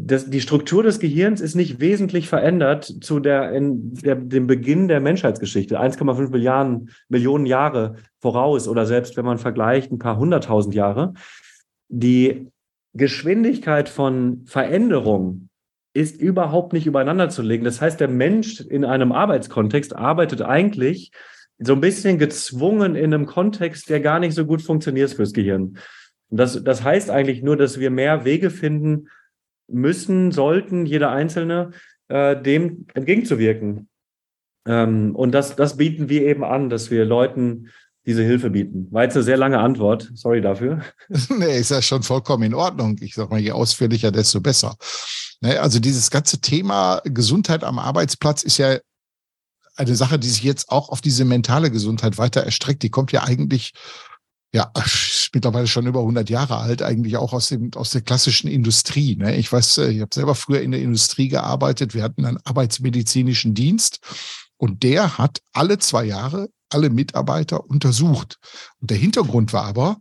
Das, 0.00 0.30
die 0.30 0.40
Struktur 0.40 0.84
des 0.84 1.00
Gehirns 1.00 1.40
ist 1.40 1.56
nicht 1.56 1.80
wesentlich 1.80 2.28
verändert 2.28 2.84
zu 3.00 3.18
der, 3.18 3.52
in 3.52 3.94
der, 3.94 4.14
dem 4.14 4.46
Beginn 4.46 4.86
der 4.86 5.00
Menschheitsgeschichte. 5.00 5.80
1,5 5.80 6.30
Milliarden, 6.30 6.90
Millionen 7.08 7.46
Jahre 7.46 7.96
voraus 8.20 8.68
oder 8.68 8.86
selbst 8.86 9.16
wenn 9.16 9.24
man 9.24 9.38
vergleicht, 9.38 9.90
ein 9.90 9.98
paar 9.98 10.18
hunderttausend 10.18 10.74
Jahre. 10.74 11.14
Die 11.88 12.46
Geschwindigkeit 12.94 13.88
von 13.88 14.44
Veränderung 14.46 15.47
ist 15.98 16.20
überhaupt 16.20 16.72
nicht 16.72 16.86
übereinander 16.86 17.28
zu 17.28 17.42
legen. 17.42 17.64
Das 17.64 17.80
heißt, 17.80 17.98
der 17.98 18.06
Mensch 18.06 18.60
in 18.60 18.84
einem 18.84 19.10
Arbeitskontext 19.10 19.96
arbeitet 19.96 20.42
eigentlich 20.42 21.10
so 21.58 21.72
ein 21.72 21.80
bisschen 21.80 22.18
gezwungen 22.18 22.94
in 22.94 23.12
einem 23.12 23.26
Kontext, 23.26 23.90
der 23.90 23.98
gar 23.98 24.20
nicht 24.20 24.34
so 24.34 24.46
gut 24.46 24.62
funktioniert 24.62 25.10
fürs 25.10 25.32
Gehirn. 25.32 25.76
Und 26.30 26.36
das, 26.36 26.62
das 26.62 26.84
heißt 26.84 27.10
eigentlich 27.10 27.42
nur, 27.42 27.56
dass 27.56 27.80
wir 27.80 27.90
mehr 27.90 28.24
Wege 28.24 28.50
finden 28.50 29.08
müssen, 29.66 30.30
sollten, 30.30 30.86
jeder 30.86 31.10
Einzelne, 31.10 31.72
äh, 32.06 32.40
dem 32.40 32.86
entgegenzuwirken. 32.94 33.88
Ähm, 34.68 35.16
und 35.16 35.32
das, 35.32 35.56
das 35.56 35.78
bieten 35.78 36.08
wir 36.08 36.22
eben 36.22 36.44
an, 36.44 36.70
dass 36.70 36.92
wir 36.92 37.04
Leuten 37.06 37.70
diese 38.06 38.22
Hilfe 38.22 38.50
bieten. 38.50 38.86
War 38.92 39.02
jetzt 39.02 39.16
eine 39.16 39.24
sehr 39.24 39.36
lange 39.36 39.58
Antwort. 39.58 40.12
Sorry 40.14 40.40
dafür. 40.40 40.80
nee, 41.38 41.58
ist 41.58 41.72
ja 41.72 41.82
schon 41.82 42.04
vollkommen 42.04 42.44
in 42.44 42.54
Ordnung. 42.54 42.96
Ich 43.00 43.14
sag 43.14 43.30
mal, 43.30 43.40
je 43.40 43.50
ausführlicher, 43.50 44.12
desto 44.12 44.40
besser. 44.40 44.76
Ne, 45.40 45.60
also 45.60 45.78
dieses 45.78 46.10
ganze 46.10 46.40
Thema 46.40 47.00
Gesundheit 47.04 47.62
am 47.64 47.78
Arbeitsplatz 47.78 48.42
ist 48.42 48.58
ja 48.58 48.78
eine 49.76 49.94
Sache, 49.94 50.18
die 50.18 50.28
sich 50.28 50.42
jetzt 50.42 50.70
auch 50.70 50.88
auf 50.88 51.00
diese 51.00 51.24
mentale 51.24 51.70
Gesundheit 51.70 52.18
weiter 52.18 52.42
erstreckt. 52.42 52.82
Die 52.82 52.90
kommt 52.90 53.12
ja 53.12 53.22
eigentlich 53.22 53.72
ja, 54.52 54.72
mittlerweile 55.34 55.66
schon 55.66 55.86
über 55.86 56.00
100 56.00 56.30
Jahre 56.30 56.56
alt, 56.56 56.82
eigentlich 56.82 57.16
auch 57.16 57.32
aus, 57.32 57.48
dem, 57.48 57.70
aus 57.74 57.90
der 57.90 58.00
klassischen 58.00 58.48
Industrie. 58.48 59.16
Ne? 59.16 59.36
Ich 59.36 59.52
weiß, 59.52 59.78
äh, 59.78 59.90
ich 59.90 60.00
habe 60.00 60.14
selber 60.14 60.34
früher 60.34 60.62
in 60.62 60.72
der 60.72 60.80
Industrie 60.80 61.28
gearbeitet. 61.28 61.94
Wir 61.94 62.02
hatten 62.02 62.24
einen 62.24 62.38
arbeitsmedizinischen 62.44 63.54
Dienst 63.54 64.00
und 64.56 64.82
der 64.82 65.18
hat 65.18 65.40
alle 65.52 65.78
zwei 65.78 66.04
Jahre 66.04 66.48
alle 66.70 66.90
Mitarbeiter 66.90 67.64
untersucht. 67.68 68.38
Und 68.80 68.90
der 68.90 68.98
Hintergrund 68.98 69.52
war 69.52 69.64
aber, 69.64 69.98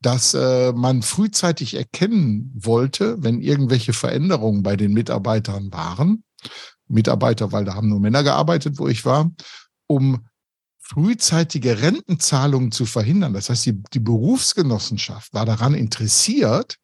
dass 0.00 0.34
äh, 0.34 0.72
man 0.72 1.02
frühzeitig 1.02 1.74
erkennen 1.74 2.52
wollte, 2.54 3.16
wenn 3.22 3.40
irgendwelche 3.40 3.92
Veränderungen 3.92 4.62
bei 4.62 4.76
den 4.76 4.92
Mitarbeitern 4.92 5.72
waren. 5.72 6.22
Mitarbeiter, 6.86 7.52
weil 7.52 7.64
da 7.64 7.74
haben 7.74 7.88
nur 7.88 8.00
Männer 8.00 8.22
gearbeitet, 8.22 8.78
wo 8.78 8.88
ich 8.88 9.04
war, 9.04 9.30
um 9.86 10.26
frühzeitige 10.80 11.82
Rentenzahlungen 11.82 12.72
zu 12.72 12.86
verhindern. 12.86 13.34
Das 13.34 13.50
heißt, 13.50 13.66
die, 13.66 13.82
die 13.92 14.00
Berufsgenossenschaft 14.00 15.34
war 15.34 15.44
daran 15.44 15.74
interessiert, 15.74 16.76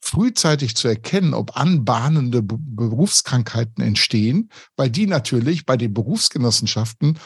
frühzeitig 0.00 0.74
zu 0.74 0.88
erkennen, 0.88 1.34
ob 1.34 1.56
anbahnende 1.56 2.42
Berufskrankheiten 2.42 3.82
entstehen, 3.82 4.50
weil 4.76 4.90
die 4.90 5.06
natürlich 5.06 5.66
bei 5.66 5.76
den 5.76 5.94
Berufsgenossenschaften 5.94 7.18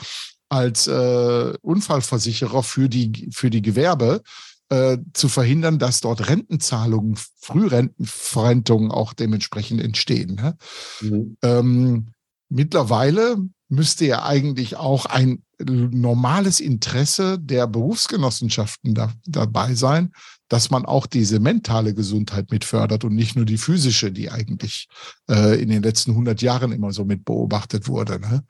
als 0.51 0.87
äh, 0.87 1.55
Unfallversicherer 1.63 2.63
für 2.63 2.89
die, 2.89 3.31
für 3.33 3.51
die 3.51 3.63
Gewerbe 3.63 4.23
äh, 4.71 4.99
zu 5.15 5.29
verhindern, 5.29 5.79
dass 5.79 6.01
dort 6.01 6.29
Rentenzahlungen, 6.29 7.17
Frührentenverrentungen 7.41 8.91
auch 8.91 9.13
dementsprechend 9.13 9.81
entstehen. 9.81 10.35
Ne? 10.35 10.57
Mhm. 11.01 11.37
Ähm, 11.43 12.07
mittlerweile 12.49 13.37
müsste 13.69 14.07
ja 14.07 14.25
eigentlich 14.25 14.77
auch 14.77 15.07
ein 15.07 15.43
normales 15.61 16.61
Interesse 16.61 17.39
der 17.39 17.67
Berufsgenossenschaften 17.67 18.95
da, 18.95 19.13
dabei 19.27 19.75
sein, 19.75 20.13
dass 20.49 20.71
man 20.71 20.87
auch 20.87 21.07
diese 21.07 21.41
mentale 21.41 21.95
Gesundheit 21.95 22.51
mit 22.51 22.65
fördert 22.65 23.05
und 23.05 23.15
nicht 23.15 23.37
nur 23.37 23.45
die 23.45 23.59
physische, 23.59 24.13
die 24.13 24.31
eigentlich 24.31 24.89
äh, 25.29 25.61
in 25.61 25.69
den 25.69 25.83
letzten 25.83 26.13
100 26.13 26.41
Jahren 26.43 26.73
immer 26.73 26.93
so 26.93 27.05
mit 27.05 27.25
beobachtet 27.25 27.89
wurde. 27.89 28.21
Ne? 28.21 28.45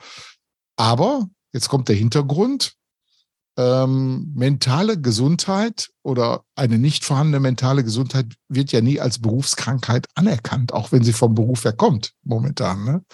Aber 0.77 1.29
jetzt 1.53 1.69
kommt 1.69 1.89
der 1.89 1.97
Hintergrund. 1.97 2.75
Ähm, 3.59 4.33
mentale 4.37 5.01
Gesundheit 5.01 5.91
oder 6.05 6.45
eine 6.55 6.79
nicht 6.79 7.05
vorhandene 7.05 7.41
mentale 7.41 7.83
Gesundheit 7.83 8.27
wird 8.49 8.71
ja 8.71 8.81
nie 8.81 9.01
als 9.01 9.21
Berufskrankheit 9.21 10.07
anerkannt, 10.15 10.73
auch 10.73 10.93
wenn 10.93 11.03
sie 11.03 11.13
vom 11.13 11.35
Beruf 11.35 11.65
her 11.65 11.73
kommt, 11.73 12.13
momentan. 12.23 12.85
Ne? 12.85 13.05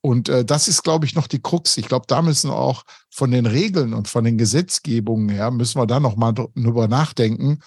Und 0.00 0.28
äh, 0.28 0.44
das 0.44 0.66
ist, 0.66 0.82
glaube 0.82 1.06
ich, 1.06 1.14
noch 1.14 1.28
die 1.28 1.40
Krux. 1.40 1.76
Ich 1.76 1.86
glaube, 1.86 2.06
da 2.08 2.22
müssen 2.22 2.50
auch 2.50 2.82
von 3.08 3.30
den 3.30 3.46
Regeln 3.46 3.94
und 3.94 4.08
von 4.08 4.24
den 4.24 4.36
Gesetzgebungen 4.36 5.28
her, 5.28 5.52
müssen 5.52 5.80
wir 5.80 5.86
da 5.86 6.00
noch 6.00 6.16
mal 6.16 6.32
drüber 6.32 6.88
nachdenken, 6.88 7.60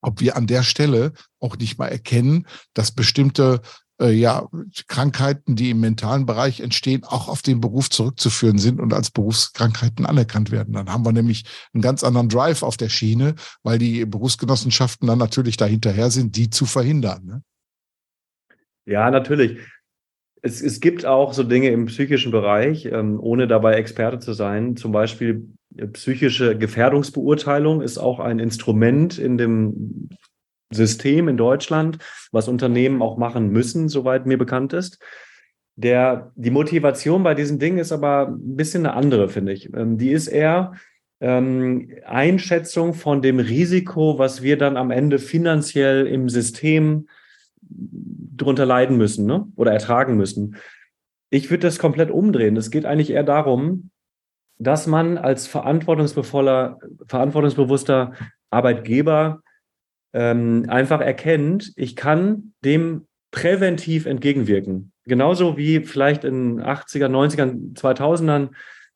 ob 0.00 0.20
wir 0.20 0.36
an 0.36 0.46
der 0.46 0.62
Stelle 0.62 1.12
auch 1.40 1.56
nicht 1.56 1.78
mal 1.78 1.88
erkennen, 1.88 2.46
dass 2.74 2.92
bestimmte 2.92 3.60
äh, 4.00 4.10
ja, 4.10 4.48
Krankheiten, 4.86 5.56
die 5.56 5.70
im 5.70 5.80
mentalen 5.80 6.26
Bereich 6.26 6.60
entstehen, 6.60 7.04
auch 7.04 7.28
auf 7.28 7.42
den 7.42 7.60
Beruf 7.60 7.90
zurückzuführen 7.90 8.58
sind 8.58 8.80
und 8.80 8.92
als 8.92 9.10
Berufskrankheiten 9.10 10.06
anerkannt 10.06 10.50
werden. 10.50 10.74
Dann 10.74 10.90
haben 10.92 11.04
wir 11.04 11.12
nämlich 11.12 11.44
einen 11.72 11.82
ganz 11.82 12.04
anderen 12.04 12.28
Drive 12.28 12.62
auf 12.62 12.76
der 12.76 12.88
Schiene, 12.88 13.34
weil 13.62 13.78
die 13.78 14.04
Berufsgenossenschaften 14.04 15.08
dann 15.08 15.18
natürlich 15.18 15.56
dahinterher 15.56 16.10
sind, 16.10 16.36
die 16.36 16.50
zu 16.50 16.66
verhindern. 16.66 17.24
Ne? 17.24 17.42
Ja, 18.86 19.10
natürlich 19.10 19.58
es, 20.42 20.62
es 20.62 20.80
gibt 20.80 21.04
auch 21.04 21.32
so 21.32 21.42
Dinge 21.42 21.70
im 21.70 21.86
psychischen 21.86 22.32
Bereich, 22.32 22.86
ähm, 22.86 23.18
ohne 23.20 23.46
dabei 23.46 23.74
Experte 23.74 24.18
zu 24.18 24.32
sein. 24.32 24.76
Zum 24.76 24.92
Beispiel 24.92 25.48
äh, 25.76 25.86
psychische 25.88 26.56
Gefährdungsbeurteilung 26.56 27.82
ist 27.82 27.98
auch 27.98 28.20
ein 28.20 28.38
Instrument 28.38 29.18
in 29.18 29.38
dem 29.38 30.08
System 30.70 31.28
in 31.28 31.36
Deutschland, 31.36 31.98
was 32.32 32.48
Unternehmen 32.48 33.02
auch 33.02 33.16
machen 33.16 33.50
müssen, 33.50 33.88
soweit 33.88 34.26
mir 34.26 34.38
bekannt 34.38 34.72
ist. 34.72 34.98
Der, 35.76 36.32
die 36.34 36.50
Motivation 36.50 37.22
bei 37.22 37.34
diesem 37.34 37.58
Ding 37.58 37.78
ist 37.78 37.92
aber 37.92 38.28
ein 38.28 38.56
bisschen 38.56 38.84
eine 38.84 38.96
andere, 38.96 39.28
finde 39.28 39.52
ich. 39.52 39.72
Ähm, 39.74 39.96
die 39.96 40.10
ist 40.10 40.26
eher 40.26 40.72
ähm, 41.20 41.90
Einschätzung 42.04 42.94
von 42.94 43.22
dem 43.22 43.38
Risiko, 43.38 44.18
was 44.18 44.42
wir 44.42 44.58
dann 44.58 44.76
am 44.76 44.90
Ende 44.90 45.18
finanziell 45.18 46.06
im 46.06 46.28
System 46.28 47.08
drunter 47.60 48.66
leiden 48.66 48.96
müssen 48.96 49.26
ne? 49.26 49.46
oder 49.56 49.72
ertragen 49.72 50.16
müssen. 50.16 50.56
Ich 51.30 51.50
würde 51.50 51.66
das 51.66 51.78
komplett 51.78 52.10
umdrehen. 52.10 52.56
Es 52.56 52.70
geht 52.70 52.86
eigentlich 52.86 53.10
eher 53.10 53.24
darum, 53.24 53.90
dass 54.58 54.86
man 54.86 55.18
als 55.18 55.46
verantwortungsvoller, 55.46 56.78
verantwortungsbewusster 57.06 58.14
Arbeitgeber 58.50 59.42
ähm, 60.12 60.64
einfach 60.68 61.00
erkennt, 61.00 61.72
ich 61.76 61.96
kann 61.96 62.52
dem 62.64 63.06
präventiv 63.30 64.06
entgegenwirken. 64.06 64.92
Genauso 65.04 65.56
wie 65.56 65.80
vielleicht 65.80 66.24
in 66.24 66.60
80er, 66.60 67.08
90er, 67.08 67.74
2000ern 67.74 68.50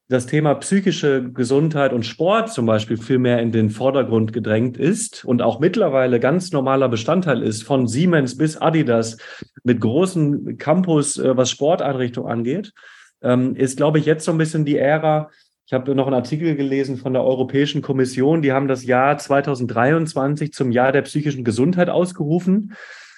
das 0.08 0.26
Thema 0.26 0.54
psychische 0.56 1.30
Gesundheit 1.32 1.94
und 1.94 2.04
Sport 2.04 2.52
zum 2.52 2.66
Beispiel 2.66 2.98
viel 2.98 3.18
mehr 3.18 3.40
in 3.40 3.50
den 3.50 3.70
Vordergrund 3.70 4.32
gedrängt 4.32 4.76
ist 4.76 5.24
und 5.24 5.40
auch 5.40 5.58
mittlerweile 5.58 6.20
ganz 6.20 6.52
normaler 6.52 6.90
Bestandteil 6.90 7.42
ist, 7.42 7.62
von 7.62 7.88
Siemens 7.88 8.36
bis 8.36 8.58
Adidas 8.58 9.16
mit 9.64 9.80
großen 9.80 10.58
Campus, 10.58 11.18
äh, 11.18 11.36
was 11.36 11.50
Sporteinrichtung 11.50 12.26
angeht, 12.26 12.72
ähm, 13.22 13.56
ist, 13.56 13.78
glaube 13.78 13.98
ich, 13.98 14.04
jetzt 14.04 14.26
so 14.26 14.32
ein 14.32 14.38
bisschen 14.38 14.66
die 14.66 14.76
Ära. 14.76 15.30
Ich 15.72 15.74
habe 15.74 15.94
noch 15.94 16.06
einen 16.06 16.16
Artikel 16.16 16.54
gelesen 16.54 16.98
von 16.98 17.14
der 17.14 17.24
Europäischen 17.24 17.80
Kommission, 17.80 18.42
die 18.42 18.52
haben 18.52 18.68
das 18.68 18.84
Jahr 18.84 19.16
2023 19.16 20.52
zum 20.52 20.70
Jahr 20.70 20.92
der 20.92 21.00
psychischen 21.00 21.44
Gesundheit 21.44 21.88
ausgerufen. 21.88 22.74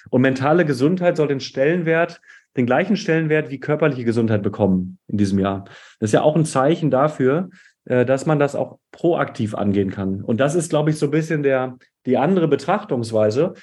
Und 0.09 0.21
mentale 0.21 0.63
Gesundheit 0.63 1.17
soll 1.17 1.27
den 1.27 1.41
Stellenwert 1.41 2.21
den 2.55 2.65
gleichen 2.65 2.95
Stellenwert 2.95 3.49
wie 3.49 3.59
körperliche 3.59 4.05
Gesundheit 4.05 4.41
bekommen 4.41 4.99
in 5.09 5.17
diesem 5.17 5.37
Jahr. 5.37 5.65
Das 5.99 6.07
ist 6.07 6.13
ja 6.13 6.21
auch 6.21 6.37
ein 6.37 6.45
Zeichen 6.45 6.91
dafür, 6.91 7.49
äh, 7.83 8.05
dass 8.05 8.25
man 8.25 8.39
das 8.39 8.55
auch 8.55 8.79
proaktiv 8.93 9.53
angehen 9.53 9.91
kann. 9.91 10.21
Und 10.21 10.39
das 10.39 10.55
ist, 10.55 10.69
glaube 10.69 10.91
ich, 10.91 10.97
so 10.97 11.07
ein 11.07 11.11
bisschen 11.11 11.43
der, 11.43 11.77
die 12.05 12.15
andere 12.15 12.47
Betrachtungsweise. 12.47 13.55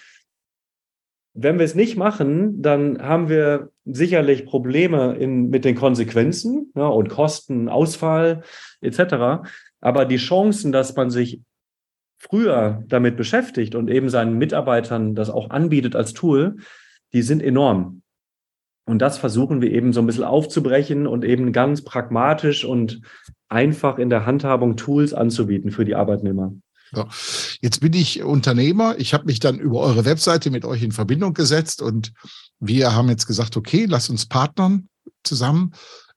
Wenn 1.35 1.59
wir 1.59 1.65
es 1.65 1.75
nicht 1.75 1.97
machen, 1.97 2.61
dann 2.61 3.01
haben 3.01 3.29
wir 3.29 3.71
sicherlich 3.85 4.45
Probleme 4.45 5.17
in, 5.17 5.49
mit 5.49 5.65
den 5.65 5.75
Konsequenzen 5.75 6.73
ja, 6.75 6.87
und 6.87 7.09
Kosten, 7.09 7.69
Ausfall 7.69 8.43
etc. 8.81 9.49
Aber 9.81 10.05
die 10.05 10.19
Chancen, 10.19 10.73
dass 10.73 10.95
man 10.95 11.11
sich 11.11 11.41
früher 12.19 12.85
damit 12.87 13.17
beschäftigt 13.17 13.75
und 13.75 13.91
eben 13.91 14.09
seinen 14.09 14.39
Mitarbeitern 14.39 15.15
das 15.15 15.31
auch 15.31 15.51
anbietet 15.51 15.97
als 15.97 16.13
Tool, 16.13 16.57
die 17.13 17.23
sind 17.23 17.43
enorm. 17.43 18.03
Und 18.85 19.01
das 19.01 19.19
versuchen 19.19 19.61
wir 19.63 19.71
eben 19.71 19.93
so 19.93 20.01
ein 20.01 20.07
bisschen 20.07 20.25
aufzubrechen 20.25 21.07
und 21.07 21.25
eben 21.25 21.53
ganz 21.53 21.83
pragmatisch 21.83 22.65
und 22.65 23.01
einfach 23.49 23.99
in 23.99 24.11
der 24.11 24.27
Handhabung 24.27 24.77
Tools 24.77 25.15
anzubieten 25.15 25.71
für 25.71 25.85
die 25.85 25.95
Arbeitnehmer. 25.95 26.53
Ja. 26.95 27.09
Jetzt 27.61 27.81
bin 27.81 27.93
ich 27.95 28.23
Unternehmer. 28.23 28.95
Ich 28.99 29.15
habe 29.15 29.25
mich 29.25 29.41
dann 29.41 29.59
über 29.59 29.81
eure 29.81 30.05
Webseite 30.05 30.51
mit 30.51 30.65
euch 30.65 30.83
in 30.83 30.93
Verbindung 30.93 31.35
gesetzt 31.35 31.81
und 31.81 32.13
wir 32.61 32.95
haben 32.95 33.09
jetzt 33.09 33.27
gesagt, 33.27 33.57
okay, 33.57 33.87
lass 33.89 34.11
uns 34.11 34.27
partnern 34.27 34.89
zusammen. 35.23 35.73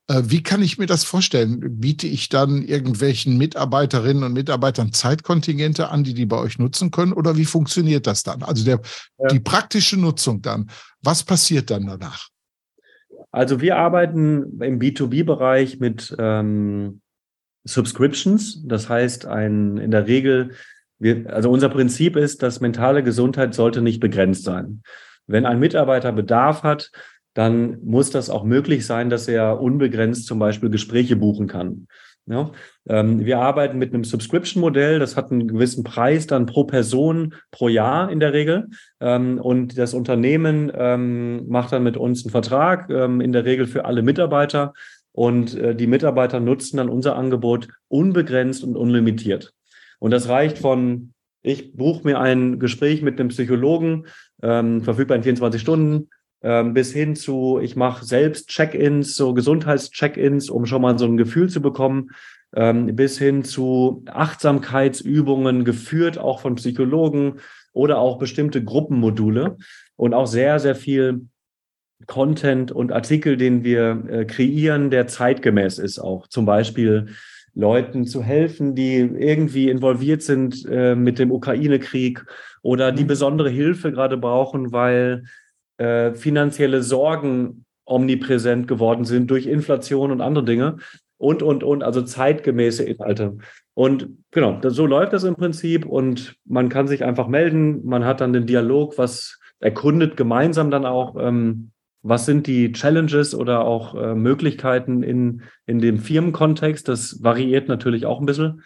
Äh, 0.07 0.23
wie 0.25 0.43
kann 0.43 0.61
ich 0.61 0.77
mir 0.77 0.85
das 0.85 1.03
vorstellen? 1.03 1.79
Biete 1.79 2.07
ich 2.07 2.29
dann 2.29 2.61
irgendwelchen 2.61 3.37
Mitarbeiterinnen 3.37 4.23
und 4.23 4.33
Mitarbeitern 4.33 4.91
Zeitkontingente 4.91 5.89
an, 5.89 6.03
die 6.03 6.13
die 6.13 6.25
bei 6.25 6.37
euch 6.37 6.59
nutzen 6.59 6.91
können? 6.91 7.13
Oder 7.13 7.37
wie 7.37 7.45
funktioniert 7.45 8.05
das 8.05 8.23
dann? 8.23 8.43
Also 8.43 8.63
der, 8.65 8.81
ja. 9.17 9.27
die 9.29 9.39
praktische 9.39 9.97
Nutzung 9.97 10.41
dann. 10.41 10.69
Was 11.01 11.23
passiert 11.23 11.71
dann 11.71 11.87
danach? 11.87 12.29
Also 13.31 13.59
wir 13.59 13.77
arbeiten 13.77 14.61
im 14.61 14.79
B2B-Bereich 14.79 15.79
mit 15.79 16.15
ähm, 16.19 17.01
Subscriptions. 17.65 18.65
Das 18.65 18.89
heißt, 18.89 19.25
ein, 19.25 19.77
in 19.77 19.91
der 19.91 20.07
Regel, 20.07 20.51
wir, 20.99 21.33
also 21.33 21.49
unser 21.49 21.69
Prinzip 21.69 22.15
ist, 22.15 22.41
dass 22.41 22.61
mentale 22.61 23.03
Gesundheit 23.03 23.53
sollte 23.53 23.81
nicht 23.81 23.99
begrenzt 23.99 24.43
sein. 24.43 24.81
Wenn 25.27 25.45
ein 25.45 25.59
Mitarbeiter 25.59 26.11
Bedarf 26.11 26.63
hat, 26.63 26.91
dann 27.33 27.79
muss 27.83 28.11
das 28.11 28.29
auch 28.29 28.43
möglich 28.43 28.85
sein, 28.85 29.09
dass 29.09 29.27
er 29.27 29.59
unbegrenzt 29.59 30.25
zum 30.25 30.39
Beispiel 30.39 30.69
Gespräche 30.69 31.15
buchen 31.15 31.47
kann. 31.47 31.87
Ja, 32.27 32.49
ähm, 32.87 33.23
wir 33.23 33.37
arbeiten 33.37 33.77
mit 33.77 33.93
einem 33.93 34.03
Subscription-Modell, 34.03 34.97
das 34.97 35.15
hat 35.15 35.31
einen 35.31 35.47
gewissen 35.47 35.83
Preis 35.83 36.25
dann 36.25 36.47
pro 36.47 36.63
Person 36.63 37.35
pro 37.51 37.67
Jahr 37.67 38.09
in 38.09 38.19
der 38.19 38.33
Regel. 38.33 38.69
Ähm, 38.99 39.37
und 39.39 39.77
das 39.77 39.93
Unternehmen 39.93 40.71
ähm, 40.75 41.47
macht 41.47 41.71
dann 41.71 41.83
mit 41.83 41.97
uns 41.97 42.25
einen 42.25 42.31
Vertrag, 42.31 42.89
ähm, 42.89 43.21
in 43.21 43.31
der 43.31 43.45
Regel 43.45 43.67
für 43.67 43.85
alle 43.85 44.01
Mitarbeiter. 44.01 44.73
Und 45.15 45.55
äh, 45.55 45.73
die 45.73 45.87
Mitarbeiter 45.87 46.41
nutzen 46.41 46.75
dann 46.75 46.89
unser 46.89 47.15
Angebot 47.15 47.69
unbegrenzt 47.87 48.65
und 48.65 48.75
unlimitiert. 48.75 49.53
Und 49.99 50.11
das 50.11 50.27
reicht 50.27 50.57
von, 50.57 51.13
ich 51.41 51.73
buche 51.73 52.05
mir 52.05 52.19
ein 52.19 52.59
Gespräch 52.59 53.01
mit 53.01 53.17
einem 53.17 53.29
Psychologen, 53.29 54.07
ähm, 54.43 54.81
verfügbar 54.83 55.15
in 55.15 55.23
24 55.23 55.61
Stunden, 55.61 56.09
ähm, 56.41 56.73
bis 56.73 56.91
hin 56.91 57.15
zu, 57.15 57.59
ich 57.61 57.77
mache 57.77 58.03
selbst 58.03 58.49
Check-ins, 58.49 59.15
so 59.15 59.33
Gesundheitscheck-ins, 59.33 60.49
um 60.49 60.65
schon 60.65 60.81
mal 60.81 60.99
so 60.99 61.05
ein 61.05 61.15
Gefühl 61.15 61.49
zu 61.49 61.61
bekommen, 61.61 62.09
ähm, 62.53 62.93
bis 62.93 63.17
hin 63.17 63.45
zu 63.45 64.03
Achtsamkeitsübungen, 64.07 65.63
geführt 65.63 66.17
auch 66.17 66.41
von 66.41 66.55
Psychologen 66.55 67.39
oder 67.71 67.99
auch 67.99 68.19
bestimmte 68.19 68.61
Gruppenmodule 68.61 69.55
und 69.95 70.13
auch 70.13 70.27
sehr, 70.27 70.59
sehr 70.59 70.75
viel 70.75 71.27
Content 72.07 72.71
und 72.71 72.91
Artikel, 72.91 73.37
den 73.37 73.63
wir 73.63 74.03
äh, 74.09 74.25
kreieren, 74.25 74.89
der 74.91 75.07
zeitgemäß 75.07 75.79
ist 75.79 75.99
auch. 75.99 76.27
Zum 76.27 76.45
Beispiel 76.45 77.07
Leuten 77.53 78.05
zu 78.05 78.21
helfen, 78.21 78.75
die 78.75 78.97
irgendwie 78.97 79.69
involviert 79.69 80.21
sind 80.21 80.65
äh, 80.69 80.95
mit 80.95 81.19
dem 81.19 81.31
Ukraine-Krieg 81.31 82.25
oder 82.61 82.91
die 82.91 83.03
mhm. 83.03 83.07
besondere 83.07 83.49
Hilfe 83.49 83.91
gerade 83.91 84.17
brauchen, 84.17 84.71
weil 84.73 85.23
äh, 85.77 86.13
finanzielle 86.13 86.83
Sorgen 86.83 87.65
omnipräsent 87.85 88.67
geworden 88.67 89.05
sind 89.05 89.31
durch 89.31 89.45
Inflation 89.45 90.11
und 90.11 90.21
andere 90.21 90.43
Dinge 90.43 90.77
und, 91.17 91.43
und, 91.43 91.63
und, 91.63 91.83
also 91.83 92.01
zeitgemäße 92.01 92.83
Inhalte. 92.83 93.37
Und 93.73 94.09
genau, 94.31 94.59
das, 94.59 94.73
so 94.73 94.85
läuft 94.85 95.13
das 95.13 95.23
im 95.23 95.35
Prinzip 95.35 95.85
und 95.85 96.35
man 96.45 96.69
kann 96.69 96.87
sich 96.87 97.03
einfach 97.03 97.27
melden, 97.27 97.85
man 97.85 98.05
hat 98.05 98.21
dann 98.21 98.33
den 98.33 98.47
Dialog, 98.47 98.97
was 98.97 99.39
erkundet 99.59 100.17
gemeinsam 100.17 100.71
dann 100.71 100.85
auch, 100.85 101.15
ähm, 101.19 101.71
was 102.07 102.27
sind 102.27 102.45
die 102.45 102.71
Challenges 102.71 103.33
oder 103.33 103.65
auch 103.65 103.95
äh, 103.95 104.13
Möglichkeiten 104.13 105.01
in, 105.01 105.41
in 105.65 105.79
dem 105.79 105.97
Firmenkontext. 105.97 106.87
Das 106.87 107.23
variiert 107.23 107.67
natürlich 107.67 108.05
auch 108.05 108.19
ein 108.19 108.27
bisschen. 108.27 108.61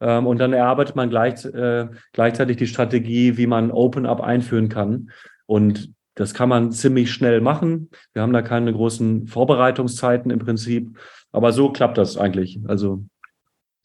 Ähm, 0.00 0.26
und 0.26 0.38
dann 0.38 0.54
erarbeitet 0.54 0.96
man 0.96 1.10
gleich, 1.10 1.44
äh, 1.44 1.88
gleichzeitig 2.12 2.56
die 2.56 2.66
Strategie, 2.66 3.36
wie 3.36 3.46
man 3.46 3.70
Open 3.70 4.06
Up 4.06 4.22
einführen 4.22 4.70
kann. 4.70 5.10
Und 5.44 5.92
das 6.14 6.32
kann 6.32 6.48
man 6.48 6.72
ziemlich 6.72 7.12
schnell 7.12 7.42
machen. 7.42 7.90
Wir 8.14 8.22
haben 8.22 8.32
da 8.32 8.40
keine 8.40 8.72
großen 8.72 9.26
Vorbereitungszeiten 9.26 10.30
im 10.30 10.38
Prinzip. 10.38 10.98
Aber 11.30 11.52
so 11.52 11.70
klappt 11.70 11.98
das 11.98 12.16
eigentlich. 12.16 12.58
Also 12.68 13.04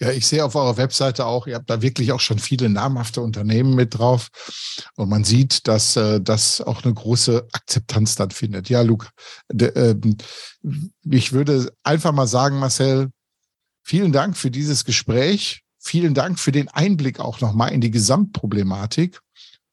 ja, 0.02 0.12
ich 0.12 0.28
sehe 0.28 0.44
auf 0.44 0.56
eurer 0.56 0.78
Webseite 0.78 1.26
auch, 1.26 1.48
ihr 1.48 1.56
habt 1.56 1.70
da 1.70 1.82
wirklich 1.82 2.12
auch 2.12 2.20
schon 2.20 2.40
viele 2.40 2.70
namhafte 2.70 3.22
Unternehmen 3.22 3.76
mit 3.76 3.98
drauf. 3.98 4.30
Und 4.96 5.10
man 5.10 5.24
sieht, 5.24 5.68
dass 5.68 5.96
äh, 5.96 6.20
das 6.20 6.62
auch 6.62 6.84
eine 6.84 6.94
große 6.94 7.48
Akzeptanz 7.52 8.16
dann 8.16 8.32
findet. 8.32 8.70
Ja, 8.70 8.82
Luke, 8.82 9.08
äh, 9.58 9.96
ich 11.10 11.32
würde 11.32 11.72
einfach 11.84 12.12
mal 12.12 12.28
sagen, 12.28 12.60
Marcel, 12.60 13.12
vielen 13.84 14.12
Dank 14.12 14.36
für 14.36 14.52
dieses 14.52 14.84
Gespräch. 14.84 15.62
Vielen 15.80 16.14
Dank 16.14 16.40
für 16.40 16.52
den 16.52 16.70
Einblick 16.70 17.20
auch 17.20 17.42
nochmal 17.42 17.72
in 17.72 17.82
die 17.82 17.92
Gesamtproblematik. 17.92 19.20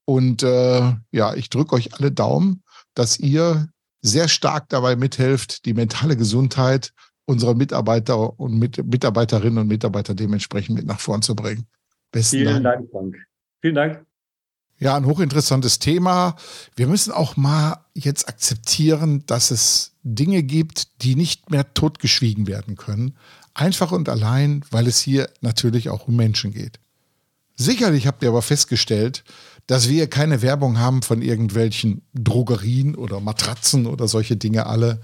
Und 0.04 0.42
äh, 0.42 0.92
ja, 1.12 1.34
ich 1.34 1.50
drücke 1.50 1.74
euch 1.74 1.94
alle 1.94 2.10
Daumen, 2.10 2.62
dass 2.94 3.18
ihr 3.18 3.68
sehr 4.02 4.28
stark 4.28 4.68
dabei 4.68 4.96
mithelft, 4.96 5.64
die 5.66 5.74
mentale 5.74 6.16
Gesundheit 6.16 6.92
unserer 7.30 7.54
Mitarbeiter 7.54 8.38
und 8.38 8.58
mit, 8.58 8.84
Mitarbeiterinnen 8.84 9.58
und 9.58 9.68
Mitarbeiter 9.68 10.14
dementsprechend 10.14 10.76
mit 10.76 10.86
nach 10.86 11.00
vorn 11.00 11.22
zu 11.22 11.34
bringen. 11.34 11.66
Besten 12.12 12.38
Vielen 12.38 12.62
Dank, 12.62 12.78
Dank 12.78 12.90
Frank. 12.90 13.16
Vielen 13.60 13.74
Dank. 13.74 14.04
Ja, 14.78 14.96
ein 14.96 15.04
hochinteressantes 15.04 15.78
Thema. 15.78 16.36
Wir 16.74 16.86
müssen 16.86 17.12
auch 17.12 17.36
mal 17.36 17.84
jetzt 17.94 18.28
akzeptieren, 18.28 19.24
dass 19.26 19.50
es 19.50 19.92
Dinge 20.02 20.42
gibt, 20.42 21.02
die 21.02 21.16
nicht 21.16 21.50
mehr 21.50 21.74
totgeschwiegen 21.74 22.46
werden 22.46 22.76
können. 22.76 23.16
Einfach 23.52 23.92
und 23.92 24.08
allein, 24.08 24.64
weil 24.70 24.86
es 24.86 24.98
hier 24.98 25.28
natürlich 25.42 25.90
auch 25.90 26.08
um 26.08 26.16
Menschen 26.16 26.52
geht. 26.52 26.80
Sicherlich 27.56 28.06
habt 28.06 28.22
ihr 28.22 28.30
aber 28.30 28.40
festgestellt, 28.40 29.22
dass 29.66 29.90
wir 29.90 30.08
keine 30.08 30.40
Werbung 30.40 30.78
haben 30.78 31.02
von 31.02 31.20
irgendwelchen 31.20 32.00
Drogerien 32.14 32.94
oder 32.94 33.20
Matratzen 33.20 33.86
oder 33.86 34.08
solche 34.08 34.36
Dinge 34.36 34.64
alle. 34.64 35.00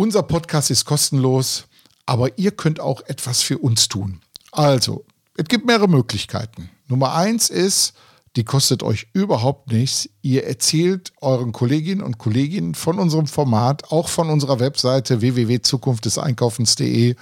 Unser 0.00 0.22
Podcast 0.22 0.70
ist 0.70 0.84
kostenlos, 0.84 1.64
aber 2.06 2.38
ihr 2.38 2.52
könnt 2.52 2.78
auch 2.78 3.02
etwas 3.08 3.42
für 3.42 3.58
uns 3.58 3.88
tun. 3.88 4.20
Also, 4.52 5.04
es 5.36 5.46
gibt 5.46 5.66
mehrere 5.66 5.88
Möglichkeiten. 5.88 6.70
Nummer 6.86 7.14
eins 7.14 7.50
ist, 7.50 7.94
die 8.36 8.44
kostet 8.44 8.84
euch 8.84 9.08
überhaupt 9.12 9.72
nichts. 9.72 10.08
Ihr 10.22 10.46
erzählt 10.46 11.10
euren 11.20 11.50
Kolleginnen 11.50 12.04
und 12.04 12.16
Kollegen 12.16 12.76
von 12.76 13.00
unserem 13.00 13.26
Format, 13.26 13.90
auch 13.90 14.06
von 14.06 14.30
unserer 14.30 14.60
Webseite 14.60 15.20
www.zukunftdeseinkaufens.de 15.20 17.16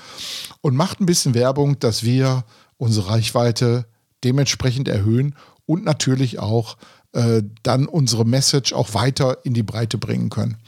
und 0.61 0.77
macht 0.77 1.01
ein 1.01 1.07
bisschen 1.07 1.33
Werbung, 1.33 1.79
dass 1.79 2.03
wir 2.03 2.45
unsere 2.77 3.09
Reichweite 3.09 3.87
dementsprechend 4.23 4.87
erhöhen 4.87 5.35
und 5.65 5.83
natürlich 5.83 6.41
auch 6.41 6.77
äh, 7.12 7.43
dann 7.62 7.87
unsere 7.87 8.27
Message 8.27 8.75
auch 8.75 8.93
weiter 8.93 9.39
in 9.47 9.55
die 9.55 9.62
Breite 9.62 9.97
bringen 9.97 10.29
können. 10.29 10.59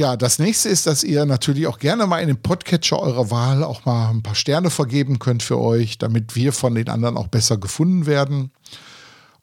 Ja, 0.00 0.16
das 0.16 0.38
nächste 0.38 0.70
ist, 0.70 0.86
dass 0.86 1.04
ihr 1.04 1.26
natürlich 1.26 1.66
auch 1.66 1.78
gerne 1.78 2.06
mal 2.06 2.20
in 2.20 2.28
den 2.28 2.40
Podcatcher 2.40 2.98
eurer 2.98 3.30
Wahl 3.30 3.62
auch 3.62 3.84
mal 3.84 4.08
ein 4.08 4.22
paar 4.22 4.34
Sterne 4.34 4.70
vergeben 4.70 5.18
könnt 5.18 5.42
für 5.42 5.58
euch, 5.58 5.98
damit 5.98 6.34
wir 6.34 6.54
von 6.54 6.74
den 6.74 6.88
anderen 6.88 7.18
auch 7.18 7.26
besser 7.26 7.58
gefunden 7.58 8.06
werden. 8.06 8.50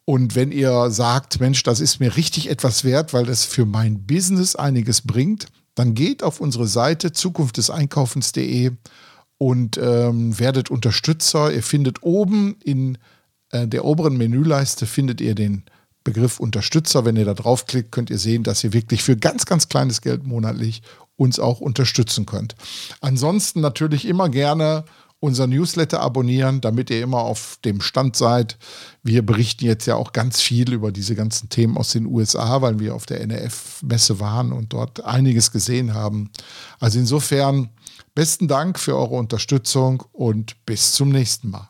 Und 0.03 0.33
wenn 0.33 0.51
ihr 0.51 0.89
sagt, 0.89 1.39
Mensch, 1.39 1.61
das 1.61 1.79
ist 1.79 1.99
mir 1.99 2.17
richtig 2.17 2.49
etwas 2.49 2.83
wert, 2.83 3.13
weil 3.13 3.27
das 3.27 3.45
für 3.45 3.67
mein 3.67 4.07
Business 4.07 4.55
einiges 4.55 5.03
bringt, 5.03 5.45
dann 5.75 5.93
geht 5.93 6.23
auf 6.23 6.41
unsere 6.41 6.65
Seite 6.65 7.11
zukunftdeseinkaufens.de 7.11 8.71
und 9.37 9.77
ähm, 9.77 10.39
werdet 10.39 10.71
Unterstützer. 10.71 11.53
Ihr 11.53 11.61
findet 11.61 12.01
oben 12.01 12.55
in 12.63 12.97
äh, 13.51 13.67
der 13.67 13.85
oberen 13.85 14.17
Menüleiste 14.17 14.87
findet 14.87 15.21
ihr 15.21 15.35
den 15.35 15.65
Begriff 16.07 16.39
Unterstützer. 16.39 17.03
Wenn 17.03 17.17
ihr 17.17 17.25
da 17.25 17.33
draufklickt, 17.33 17.91
könnt 17.91 18.09
ihr 18.09 18.17
sehen, 18.17 18.43
dass 18.43 18.63
ihr 18.63 18.71
wirklich 18.71 19.03
für 19.03 19.17
ganz, 19.17 19.45
ganz 19.45 19.67
kleines 19.67 19.99
Geld 19.99 20.25
monatlich 20.25 20.81
uns 21.17 21.37
auch 21.37 21.59
unterstützen 21.59 22.25
könnt. 22.25 22.55
Ansonsten 23.01 23.59
natürlich 23.59 24.07
immer 24.07 24.29
gerne 24.29 24.85
unser 25.19 25.47
Newsletter 25.47 25.99
abonnieren, 25.99 26.61
damit 26.61 26.89
ihr 26.89 27.03
immer 27.03 27.19
auf 27.19 27.59
dem 27.65 27.81
Stand 27.81 28.15
seid. 28.15 28.57
Wir 29.03 29.25
berichten 29.25 29.65
jetzt 29.65 29.85
ja 29.85 29.95
auch 29.95 30.13
ganz 30.13 30.39
viel 30.39 30.71
über 30.71 30.93
diese 30.93 31.13
ganzen 31.13 31.49
Themen 31.49 31.75
aus 31.75 31.91
den 31.91 32.05
USA, 32.05 32.61
weil 32.61 32.79
wir 32.79 32.95
auf 32.95 33.05
der 33.05 33.19
NRF-Messe 33.19 34.21
waren 34.21 34.53
und 34.53 34.71
dort 34.71 35.03
einiges 35.03 35.51
gesehen 35.51 35.93
haben. 35.93 36.29
Also 36.79 36.99
insofern 36.99 37.69
besten 38.15 38.47
Dank 38.47 38.79
für 38.79 38.95
eure 38.95 39.15
Unterstützung 39.15 40.03
und 40.13 40.65
bis 40.65 40.93
zum 40.93 41.09
nächsten 41.09 41.49
Mal. 41.49 41.69